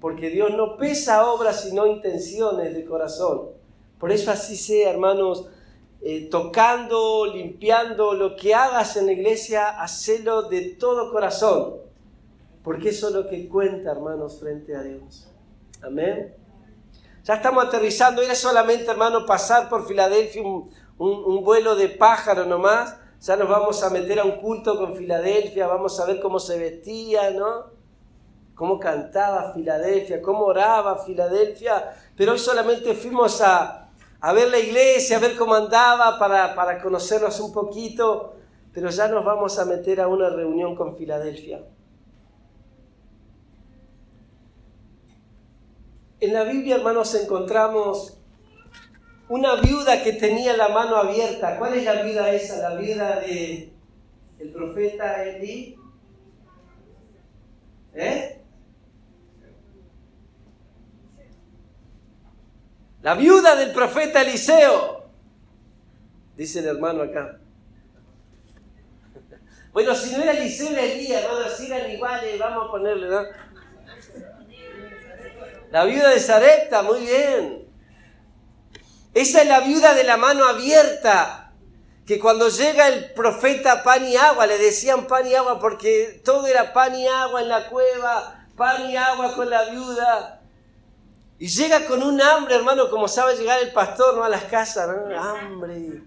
porque 0.04 0.30
Dios 0.30 0.52
no 0.52 0.76
pesa 0.76 1.32
obras 1.32 1.62
sino 1.62 1.88
intenciones 1.88 2.74
de 2.74 2.84
corazón. 2.84 3.52
Por 3.98 4.12
eso 4.12 4.32
así 4.32 4.58
sea, 4.58 4.89
hermanos, 4.89 5.48
eh, 6.02 6.28
tocando, 6.30 7.26
limpiando, 7.26 8.13
lo 8.13 8.36
que 8.36 8.54
hagas 8.54 8.98
en 8.98 9.06
la 9.06 9.13
iglesia, 9.13 9.82
hacelo 9.82 10.50
de 10.50 10.72
todo 10.72 11.10
corazón. 11.10 11.76
Porque 12.66 12.89
eso 12.89 13.08
es 13.08 13.13
lo 13.13 13.30
que 13.30 13.48
cuenta, 13.48 13.92
hermanos, 13.92 14.42
frente 14.42 14.76
a 14.76 14.84
Dios. 14.84 15.32
Amén. 15.82 16.36
Ya 17.24 17.36
estamos 17.36 17.63
aterrizando, 17.63 18.22
era 18.22 18.36
solamente, 18.36 18.92
hermano, 18.92 19.26
pasar 19.26 19.70
por 19.70 19.88
Filadelfia 19.88 20.42
un, 20.42 20.70
un 20.98 21.44
vuelo 21.46 21.78
de 21.78 21.88
pájaro 21.88 22.44
nomás. 22.44 22.98
Ya 23.22 23.38
nos 23.38 23.48
vamos 23.48 23.82
a 23.84 23.89
meter 23.89 24.20
a 24.20 24.26
un 24.26 24.32
culto 24.32 24.78
con 24.78 24.98
Filadelfia, 24.98 25.66
vamos 25.66 25.98
a 26.02 26.06
ver 26.06 26.20
cómo 26.20 26.42
se 26.42 26.60
vestía, 26.60 27.32
¿no? 27.32 27.83
Cómo 28.56 28.80
cantaba 28.80 29.54
Filadelfia, 29.54 30.22
cómo 30.22 30.46
oraba 30.46 31.04
Filadelfia. 31.04 31.94
Pero 32.16 32.34
hoy 32.34 32.39
solamente 32.39 32.94
fuimos 32.94 33.42
a, 33.42 33.89
a 34.20 34.34
ver 34.34 34.50
la 34.50 34.60
iglesia, 34.60 35.18
a 35.18 35.20
ver 35.20 35.36
cómo 35.36 35.54
andaba 35.56 36.20
para, 36.20 36.54
para 36.56 36.82
conocerlos 36.82 37.39
un 37.39 37.52
poquito, 37.52 38.36
pero 38.72 38.89
ya 38.89 39.08
nos 39.08 39.26
vamos 39.26 39.58
a 39.60 39.66
meter 39.66 40.02
a 40.02 40.08
una 40.08 40.30
reunión 40.30 40.76
con 40.76 40.96
Filadelfia. 40.96 41.63
En 46.20 46.34
la 46.34 46.44
Biblia, 46.44 46.78
hermanos, 46.78 47.13
encontramos 47.16 48.18
una 49.28 49.56
viuda 49.56 50.04
que 50.04 50.13
tenía 50.13 50.56
la 50.56 50.70
mano 50.70 50.96
abierta. 50.96 51.58
¿Cuál 51.58 51.74
es 51.74 51.84
la 51.84 52.02
viuda 52.04 52.32
esa? 52.32 52.70
La 52.70 52.76
viuda 52.76 53.20
de 53.20 53.74
profeta 54.54 55.24
Elí. 55.24 55.76
¿Eh? 57.94 58.42
La 63.04 63.16
viuda 63.16 63.58
del 63.58 63.74
profeta 63.74 64.22
Eliseo. 64.22 65.04
Dice 66.38 66.60
el 66.60 66.68
hermano 66.68 67.04
acá. 67.04 67.38
Bueno, 69.74 69.94
si 69.94 70.16
no 70.16 70.24
era 70.24 70.32
Eliseo, 70.32 70.70
era 70.70 70.84
Elías, 70.84 71.24
hermano, 71.24 71.50
si 71.50 71.66
eran 71.66 71.92
iguales, 71.92 72.39
vamos 72.39 72.68
a 72.68 72.72
ponerle, 72.72 73.10
¿no? 73.10 73.24
La 75.70 75.84
viuda 75.84 76.10
de 76.12 76.20
Sarepta, 76.20 76.82
muy 76.82 77.02
bien. 77.02 77.68
Esa 79.13 79.42
es 79.42 79.48
la 79.48 79.60
viuda 79.60 79.94
de 79.96 80.06
la 80.06 80.16
mano 80.16 80.46
abierta, 80.46 81.52
que 82.06 82.20
cuando 82.20 82.48
llega 82.48 82.88
el 82.88 83.12
profeta 83.13 83.84
pan 83.84 84.06
y 84.06 84.16
agua, 84.16 84.48
le 84.48 84.58
decían 84.58 85.08
pan 85.08 85.28
y 85.28 85.36
agua 85.36 85.60
porque 85.60 86.22
todo 86.24 86.48
era 86.48 86.72
pan 86.72 86.96
y 86.96 87.06
agua 87.08 87.42
en 87.42 87.50
la 87.50 87.68
cueva, 87.68 88.48
pan 88.56 88.89
y 88.89 88.96
agua 88.96 89.36
con 89.36 89.50
la 89.50 89.66
viuda. 89.72 90.42
Y 91.39 91.48
llega 91.48 91.86
con 91.86 92.02
un 92.04 92.22
hambre, 92.22 92.56
hermano, 92.56 92.89
como 92.89 93.08
sabe 93.08 93.36
llegar 93.36 93.62
el 93.62 93.72
pastor, 93.72 94.15
¿no? 94.15 94.24
A 94.24 94.30
las 94.30 94.43
casas, 94.43 94.88
¿no? 94.88 95.22
Hambre. 95.22 96.04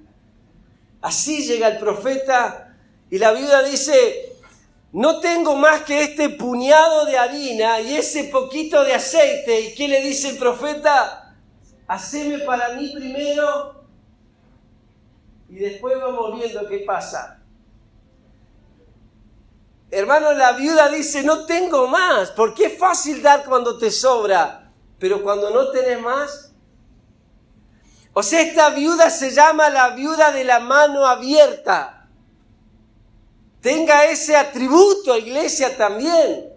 Así 1.00 1.46
llega 1.46 1.68
el 1.68 1.78
profeta 1.78 2.74
y 3.10 3.18
la 3.18 3.32
viuda 3.32 3.62
dice, 3.62 4.32
no 4.92 5.20
tengo 5.20 5.56
más 5.56 5.82
que 5.82 6.02
este 6.02 6.30
puñado 6.30 7.04
de 7.04 7.18
harina 7.18 7.80
y 7.80 7.96
ese 7.96 8.24
poquito 8.24 8.82
de 8.82 8.94
aceite. 8.94 9.60
¿Y 9.60 9.74
qué 9.74 9.88
le 9.88 10.00
dice 10.00 10.30
el 10.30 10.38
profeta? 10.38 11.36
Haceme 11.86 12.38
para 12.40 12.70
mí 12.70 12.92
primero 12.94 13.84
y 15.48 15.56
después 15.56 15.96
vamos 16.00 16.38
viendo 16.38 16.66
qué 16.66 16.78
pasa. 16.78 17.40
Hermano, 19.90 20.32
la 20.32 20.52
viuda 20.52 20.88
dice, 20.88 21.22
no 21.22 21.46
tengo 21.46 21.86
más, 21.86 22.32
porque 22.32 22.66
es 22.66 22.78
fácil 22.78 23.22
dar 23.22 23.44
cuando 23.44 23.78
te 23.78 23.90
sobra. 23.90 24.65
Pero 24.98 25.22
cuando 25.22 25.50
no 25.50 25.70
tenés 25.70 26.00
más, 26.00 26.52
o 28.12 28.22
sea, 28.22 28.40
esta 28.40 28.70
viuda 28.70 29.10
se 29.10 29.30
llama 29.30 29.68
la 29.68 29.90
viuda 29.90 30.32
de 30.32 30.44
la 30.44 30.58
mano 30.58 31.04
abierta. 31.04 32.08
Tenga 33.60 34.06
ese 34.06 34.36
atributo, 34.36 35.16
iglesia, 35.18 35.76
también. 35.76 36.50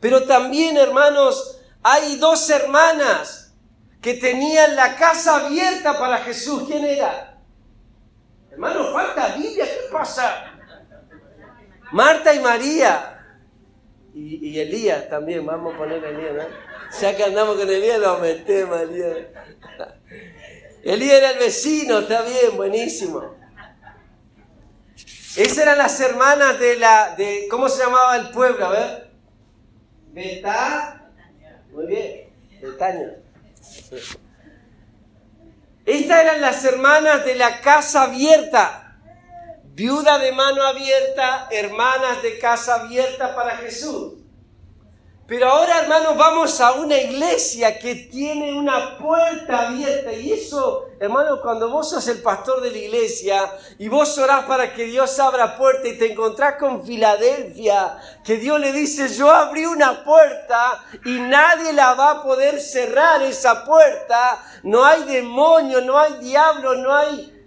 Pero 0.00 0.24
también, 0.24 0.78
hermanos, 0.78 1.60
hay 1.82 2.16
dos 2.16 2.48
hermanas 2.48 3.52
que 4.00 4.14
tenían 4.14 4.74
la 4.74 4.96
casa 4.96 5.36
abierta 5.36 5.98
para 5.98 6.18
Jesús. 6.18 6.64
¿Quién 6.66 6.84
era? 6.84 7.38
Hermano, 8.50 8.92
falta 8.92 9.34
Biblia, 9.36 9.64
¿qué 9.64 9.92
pasa? 9.92 10.44
Marta 11.90 12.32
y 12.32 12.40
María 12.40 13.11
y, 14.14 14.58
Elías 14.58 15.08
también, 15.08 15.46
vamos 15.46 15.74
a 15.74 15.78
poner 15.78 16.04
a 16.04 16.08
Elías, 16.10 16.34
¿no? 16.34 17.00
Ya 17.00 17.16
que 17.16 17.24
andamos 17.24 17.56
con 17.56 17.68
Elías, 17.68 17.98
lo 17.98 18.08
aumenté, 18.08 18.66
María. 18.66 19.30
Elías 20.82 21.14
era 21.14 21.30
el 21.30 21.38
vecino, 21.38 22.00
está 22.00 22.22
bien, 22.22 22.56
buenísimo. 22.56 23.34
Esas 25.36 25.58
eran 25.58 25.78
las 25.78 25.98
hermanas 26.00 26.58
de 26.58 26.76
la, 26.76 27.14
de, 27.16 27.46
¿cómo 27.50 27.68
se 27.68 27.82
llamaba 27.82 28.16
el 28.16 28.30
pueblo? 28.30 28.66
A 28.66 28.70
ver. 28.70 29.10
Betá. 30.12 31.10
Muy 31.72 31.86
bien, 31.86 32.28
Betania. 32.60 33.16
Estas 35.86 36.20
eran 36.20 36.40
las 36.42 36.64
hermanas 36.64 37.24
de 37.24 37.34
la 37.34 37.60
casa 37.60 38.02
abierta 38.02 38.81
viuda 39.74 40.18
de 40.18 40.32
mano 40.32 40.62
abierta, 40.62 41.48
hermanas 41.50 42.22
de 42.22 42.38
casa 42.38 42.82
abierta 42.82 43.34
para 43.34 43.56
Jesús. 43.56 44.14
Pero 45.26 45.48
ahora, 45.48 45.80
hermanos, 45.80 46.18
vamos 46.18 46.60
a 46.60 46.72
una 46.72 46.98
iglesia 46.98 47.78
que 47.78 47.94
tiene 47.94 48.52
una 48.52 48.98
puerta 48.98 49.68
abierta. 49.68 50.12
Y 50.12 50.30
eso, 50.32 50.88
hermanos, 51.00 51.38
cuando 51.40 51.70
vos 51.70 51.88
sos 51.88 52.06
el 52.08 52.20
pastor 52.20 52.60
de 52.60 52.70
la 52.70 52.76
iglesia 52.76 53.50
y 53.78 53.88
vos 53.88 54.18
orás 54.18 54.44
para 54.44 54.74
que 54.74 54.84
Dios 54.84 55.18
abra 55.20 55.56
puerta 55.56 55.88
y 55.88 55.96
te 55.96 56.12
encontrás 56.12 56.56
con 56.56 56.84
Filadelfia, 56.84 57.96
que 58.22 58.36
Dios 58.36 58.60
le 58.60 58.72
dice, 58.72 59.08
yo 59.08 59.30
abrí 59.30 59.64
una 59.64 60.04
puerta 60.04 60.84
y 61.04 61.18
nadie 61.20 61.72
la 61.72 61.94
va 61.94 62.10
a 62.10 62.22
poder 62.22 62.60
cerrar 62.60 63.22
esa 63.22 63.64
puerta. 63.64 64.44
No 64.64 64.84
hay 64.84 65.04
demonio, 65.04 65.80
no 65.80 65.98
hay 65.98 66.14
diablo, 66.18 66.74
no 66.74 66.94
hay 66.94 67.41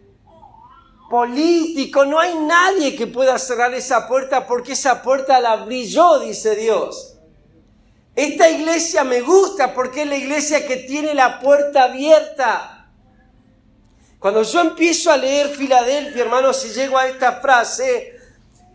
político, 1.09 2.05
no 2.05 2.19
hay 2.19 2.35
nadie 2.35 2.95
que 2.95 3.07
pueda 3.07 3.37
cerrar 3.37 3.73
esa 3.73 4.07
puerta 4.07 4.47
porque 4.47 4.73
esa 4.73 5.01
puerta 5.01 5.39
la 5.39 5.53
abrí 5.53 5.87
yo, 5.87 6.19
dice 6.19 6.55
Dios. 6.55 7.15
Esta 8.15 8.49
iglesia 8.49 9.03
me 9.03 9.21
gusta 9.21 9.73
porque 9.73 10.03
es 10.03 10.07
la 10.07 10.15
iglesia 10.15 10.65
que 10.65 10.77
tiene 10.77 11.13
la 11.13 11.39
puerta 11.39 11.83
abierta. 11.83 12.87
Cuando 14.19 14.41
yo 14.41 14.61
empiezo 14.61 15.11
a 15.11 15.17
leer 15.17 15.49
Filadelfia, 15.49 16.23
hermano, 16.23 16.53
si 16.53 16.69
llego 16.69 16.97
a 16.97 17.07
esta 17.07 17.33
frase, 17.33 18.17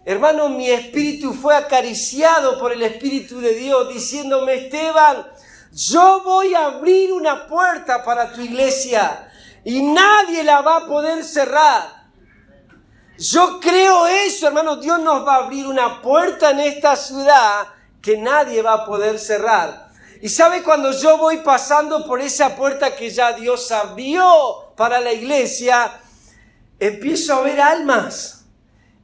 hermano, 0.05 0.51
mi 0.51 0.71
espíritu 0.71 1.33
fue 1.33 1.57
acariciado 1.57 2.59
por 2.61 2.73
el 2.73 2.83
Espíritu 2.83 3.40
de 3.40 3.55
Dios 3.55 3.93
diciéndome, 3.93 4.66
Esteban, 4.66 5.27
yo 5.73 6.23
voy 6.23 6.55
a 6.55 6.66
abrir 6.66 7.12
una 7.12 7.47
puerta 7.47 8.05
para 8.05 8.33
tu 8.33 8.43
iglesia 8.43 9.33
y 9.64 9.83
nadie 9.83 10.45
la 10.45 10.61
va 10.61 10.77
a 10.77 10.87
poder 10.87 11.25
cerrar. 11.25 11.99
Yo 13.21 13.61
creo 13.61 14.07
eso, 14.07 14.47
hermano. 14.47 14.77
Dios 14.77 14.99
nos 14.99 15.27
va 15.27 15.35
a 15.35 15.45
abrir 15.45 15.66
una 15.66 16.01
puerta 16.01 16.53
en 16.53 16.61
esta 16.61 16.97
ciudad 16.97 17.68
que 18.01 18.16
nadie 18.16 18.62
va 18.62 18.73
a 18.73 18.87
poder 18.87 19.18
cerrar. 19.18 19.91
Y 20.23 20.31
sabe 20.31 20.62
cuando 20.62 20.91
yo 20.91 21.18
voy 21.18 21.37
pasando 21.39 22.07
por 22.07 22.23
esa 22.23 22.57
puerta 22.57 22.97
que 22.97 23.11
ya 23.11 23.35
Dios 23.35 23.71
abrió 23.73 24.73
para 24.75 25.01
la 25.01 25.12
iglesia, 25.12 26.01
empiezo 26.79 27.35
a 27.35 27.43
ver 27.43 27.61
almas. 27.61 28.47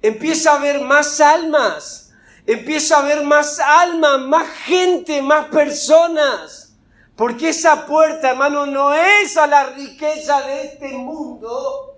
Empiezo 0.00 0.50
a 0.50 0.60
ver 0.60 0.80
más 0.80 1.20
almas. 1.20 2.14
Empiezo 2.46 2.96
a 2.96 3.02
ver 3.02 3.22
más 3.22 3.60
almas, 3.60 4.18
más 4.20 4.48
gente, 4.64 5.20
más 5.20 5.48
personas. 5.48 6.72
Porque 7.16 7.50
esa 7.50 7.84
puerta, 7.84 8.30
hermano, 8.30 8.64
no 8.64 8.94
es 8.94 9.36
a 9.36 9.46
la 9.46 9.64
riqueza 9.70 10.40
de 10.40 10.64
este 10.64 10.88
mundo, 10.88 11.95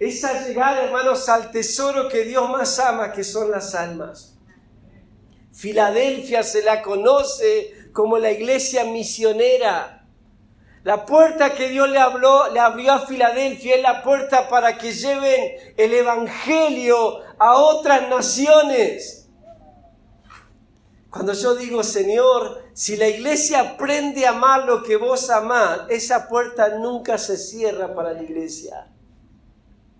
esa 0.00 0.46
llegada, 0.46 0.84
hermanos, 0.84 1.28
al 1.28 1.50
tesoro 1.50 2.08
que 2.08 2.24
Dios 2.24 2.48
más 2.48 2.78
ama, 2.78 3.12
que 3.12 3.22
son 3.22 3.50
las 3.50 3.74
almas. 3.74 4.34
Filadelfia 5.52 6.42
se 6.42 6.62
la 6.62 6.80
conoce 6.80 7.90
como 7.92 8.16
la 8.16 8.32
iglesia 8.32 8.84
misionera. 8.84 10.06
La 10.84 11.04
puerta 11.04 11.52
que 11.52 11.68
Dios 11.68 11.90
le 11.90 11.98
habló, 11.98 12.50
le 12.50 12.60
abrió 12.60 12.92
a 12.92 13.06
Filadelfia 13.06 13.76
es 13.76 13.82
la 13.82 14.02
puerta 14.02 14.48
para 14.48 14.78
que 14.78 14.92
lleven 14.92 15.74
el 15.76 15.92
evangelio 15.92 17.20
a 17.38 17.56
otras 17.56 18.08
naciones. 18.08 19.28
Cuando 21.10 21.34
yo 21.34 21.56
digo, 21.56 21.84
Señor, 21.84 22.70
si 22.72 22.96
la 22.96 23.08
iglesia 23.08 23.72
aprende 23.72 24.24
a 24.24 24.30
amar 24.30 24.64
lo 24.64 24.82
que 24.82 24.96
vos 24.96 25.28
amás, 25.28 25.80
esa 25.90 26.26
puerta 26.26 26.78
nunca 26.78 27.18
se 27.18 27.36
cierra 27.36 27.94
para 27.94 28.14
la 28.14 28.22
iglesia 28.22 28.86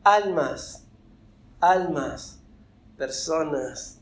almas, 0.05 0.87
almas, 1.61 2.41
personas, 2.97 4.01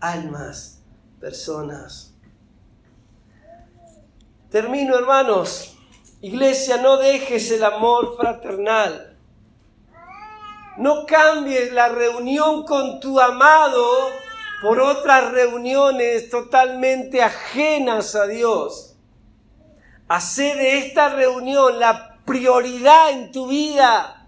almas, 0.00 0.82
personas. 1.20 2.14
Termino, 4.50 4.96
hermanos. 4.98 5.76
Iglesia, 6.22 6.76
no 6.76 6.98
dejes 6.98 7.50
el 7.50 7.64
amor 7.64 8.16
fraternal. 8.16 9.16
No 10.76 11.06
cambies 11.06 11.72
la 11.72 11.88
reunión 11.88 12.64
con 12.64 13.00
tu 13.00 13.20
amado 13.20 13.86
por 14.60 14.80
otras 14.80 15.30
reuniones 15.32 16.28
totalmente 16.28 17.22
ajenas 17.22 18.14
a 18.14 18.26
Dios. 18.26 18.96
Hacer 20.08 20.56
de 20.56 20.78
esta 20.78 21.08
reunión 21.10 21.78
la 21.78 22.18
prioridad 22.24 23.10
en 23.10 23.32
tu 23.32 23.46
vida. 23.46 24.19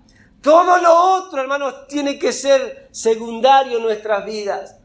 Todo 0.42 0.78
lo 0.78 1.14
otro, 1.14 1.40
hermanos, 1.40 1.86
tiene 1.86 2.18
que 2.18 2.32
ser 2.32 2.88
secundario 2.90 3.78
en 3.78 3.84
nuestras 3.84 4.24
vidas. 4.26 4.76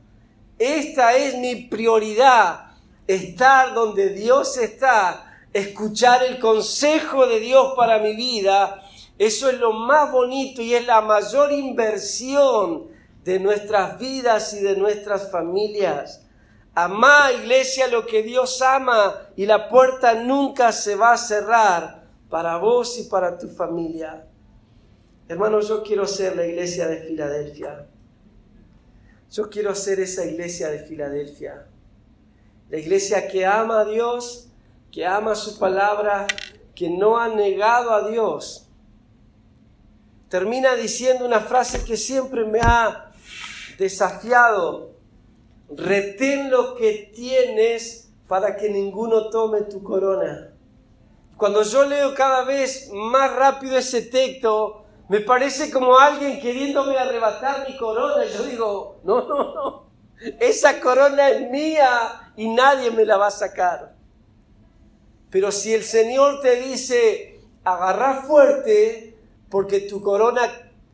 Esta 0.59 1.17
es 1.17 1.35
mi 1.35 1.55
prioridad, 1.55 2.73
estar 3.07 3.73
donde 3.73 4.09
Dios 4.09 4.57
está, 4.57 5.41
escuchar 5.53 6.23
el 6.23 6.37
consejo 6.37 7.25
de 7.25 7.39
Dios 7.39 7.73
para 7.75 7.97
mi 7.97 8.15
vida. 8.15 8.83
Eso 9.17 9.49
es 9.49 9.57
lo 9.57 9.73
más 9.73 10.11
bonito 10.11 10.61
y 10.61 10.75
es 10.75 10.85
la 10.85 11.01
mayor 11.01 11.51
inversión 11.51 12.89
de 13.23 13.39
nuestras 13.39 13.97
vidas 13.97 14.53
y 14.53 14.59
de 14.59 14.75
nuestras 14.77 15.31
familias. 15.31 16.23
Amá, 16.75 17.31
iglesia, 17.31 17.87
lo 17.87 18.05
que 18.05 18.21
Dios 18.21 18.61
ama 18.61 19.29
y 19.35 19.47
la 19.47 19.69
puerta 19.69 20.13
nunca 20.13 20.71
se 20.71 20.95
va 20.95 21.13
a 21.13 21.17
cerrar 21.17 22.03
para 22.29 22.57
vos 22.57 22.99
y 22.99 23.05
para 23.05 23.39
tu 23.39 23.47
familia. 23.47 24.27
Hermanos, 25.29 25.67
yo 25.67 25.83
quiero 25.83 26.07
ser 26.07 26.37
la 26.37 26.45
iglesia 26.45 26.87
de 26.87 27.01
Filadelfia. 27.01 27.85
Yo 29.29 29.49
quiero 29.49 29.75
ser 29.75 29.99
esa 29.99 30.25
iglesia 30.25 30.69
de 30.69 30.79
Filadelfia. 30.79 31.67
La 32.69 32.77
iglesia 32.77 33.27
que 33.27 33.45
ama 33.45 33.81
a 33.81 33.85
Dios, 33.85 34.47
que 34.89 35.05
ama 35.05 35.35
su 35.35 35.59
palabra, 35.59 36.27
que 36.73 36.89
no 36.89 37.17
ha 37.17 37.27
negado 37.27 37.91
a 37.91 38.07
Dios. 38.07 38.69
Termina 40.29 40.75
diciendo 40.75 41.25
una 41.25 41.41
frase 41.41 41.83
que 41.83 41.97
siempre 41.97 42.45
me 42.45 42.61
ha 42.61 43.11
desafiado. 43.77 44.91
Retén 45.69 46.49
lo 46.49 46.75
que 46.75 47.11
tienes 47.13 48.13
para 48.29 48.55
que 48.55 48.69
ninguno 48.69 49.29
tome 49.29 49.63
tu 49.63 49.83
corona. 49.83 50.53
Cuando 51.35 51.63
yo 51.63 51.85
leo 51.85 52.15
cada 52.15 52.45
vez 52.45 52.89
más 52.93 53.35
rápido 53.35 53.77
ese 53.77 54.01
texto, 54.03 54.86
me 55.09 55.21
parece 55.21 55.71
como 55.71 55.97
alguien 55.97 56.39
queriéndome 56.39 56.97
arrebatar 56.97 57.67
mi 57.67 57.77
corona. 57.77 58.25
Yo 58.25 58.43
digo, 58.43 58.99
no, 59.03 59.27
no, 59.27 59.53
no. 59.53 59.87
Esa 60.39 60.79
corona 60.79 61.29
es 61.29 61.49
mía 61.49 62.33
y 62.35 62.47
nadie 62.49 62.91
me 62.91 63.05
la 63.05 63.17
va 63.17 63.27
a 63.27 63.31
sacar. 63.31 63.95
Pero 65.29 65.51
si 65.51 65.73
el 65.73 65.83
Señor 65.83 66.41
te 66.41 66.61
dice, 66.61 67.39
agarra 67.63 68.23
fuerte, 68.23 69.17
porque 69.49 69.81
tu 69.81 70.01
corona 70.01 70.41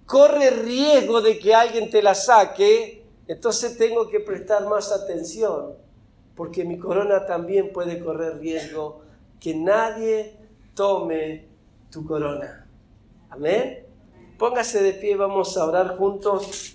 corre 0.06 0.50
riesgo 0.52 1.22
de 1.22 1.40
que 1.40 1.56
alguien 1.56 1.90
te 1.90 2.02
la 2.02 2.14
saque, 2.14 3.04
entonces 3.28 3.78
tengo 3.78 4.10
que 4.10 4.20
prestar 4.20 4.68
más 4.68 4.92
atención, 4.92 5.76
porque 6.36 6.66
mi 6.66 6.78
corona 6.78 7.26
también 7.26 7.72
puede 7.72 8.04
correr 8.04 8.40
riesgo 8.40 9.02
que 9.40 9.56
nadie 9.56 10.38
tome 10.74 11.48
tu 11.90 12.06
corona. 12.06 12.68
Amén. 13.30 13.83
Póngase 14.44 14.84
de 14.84 14.92
pie, 14.92 15.16
vamos 15.16 15.56
a 15.56 15.64
orar 15.64 15.96
juntos. 15.96 16.73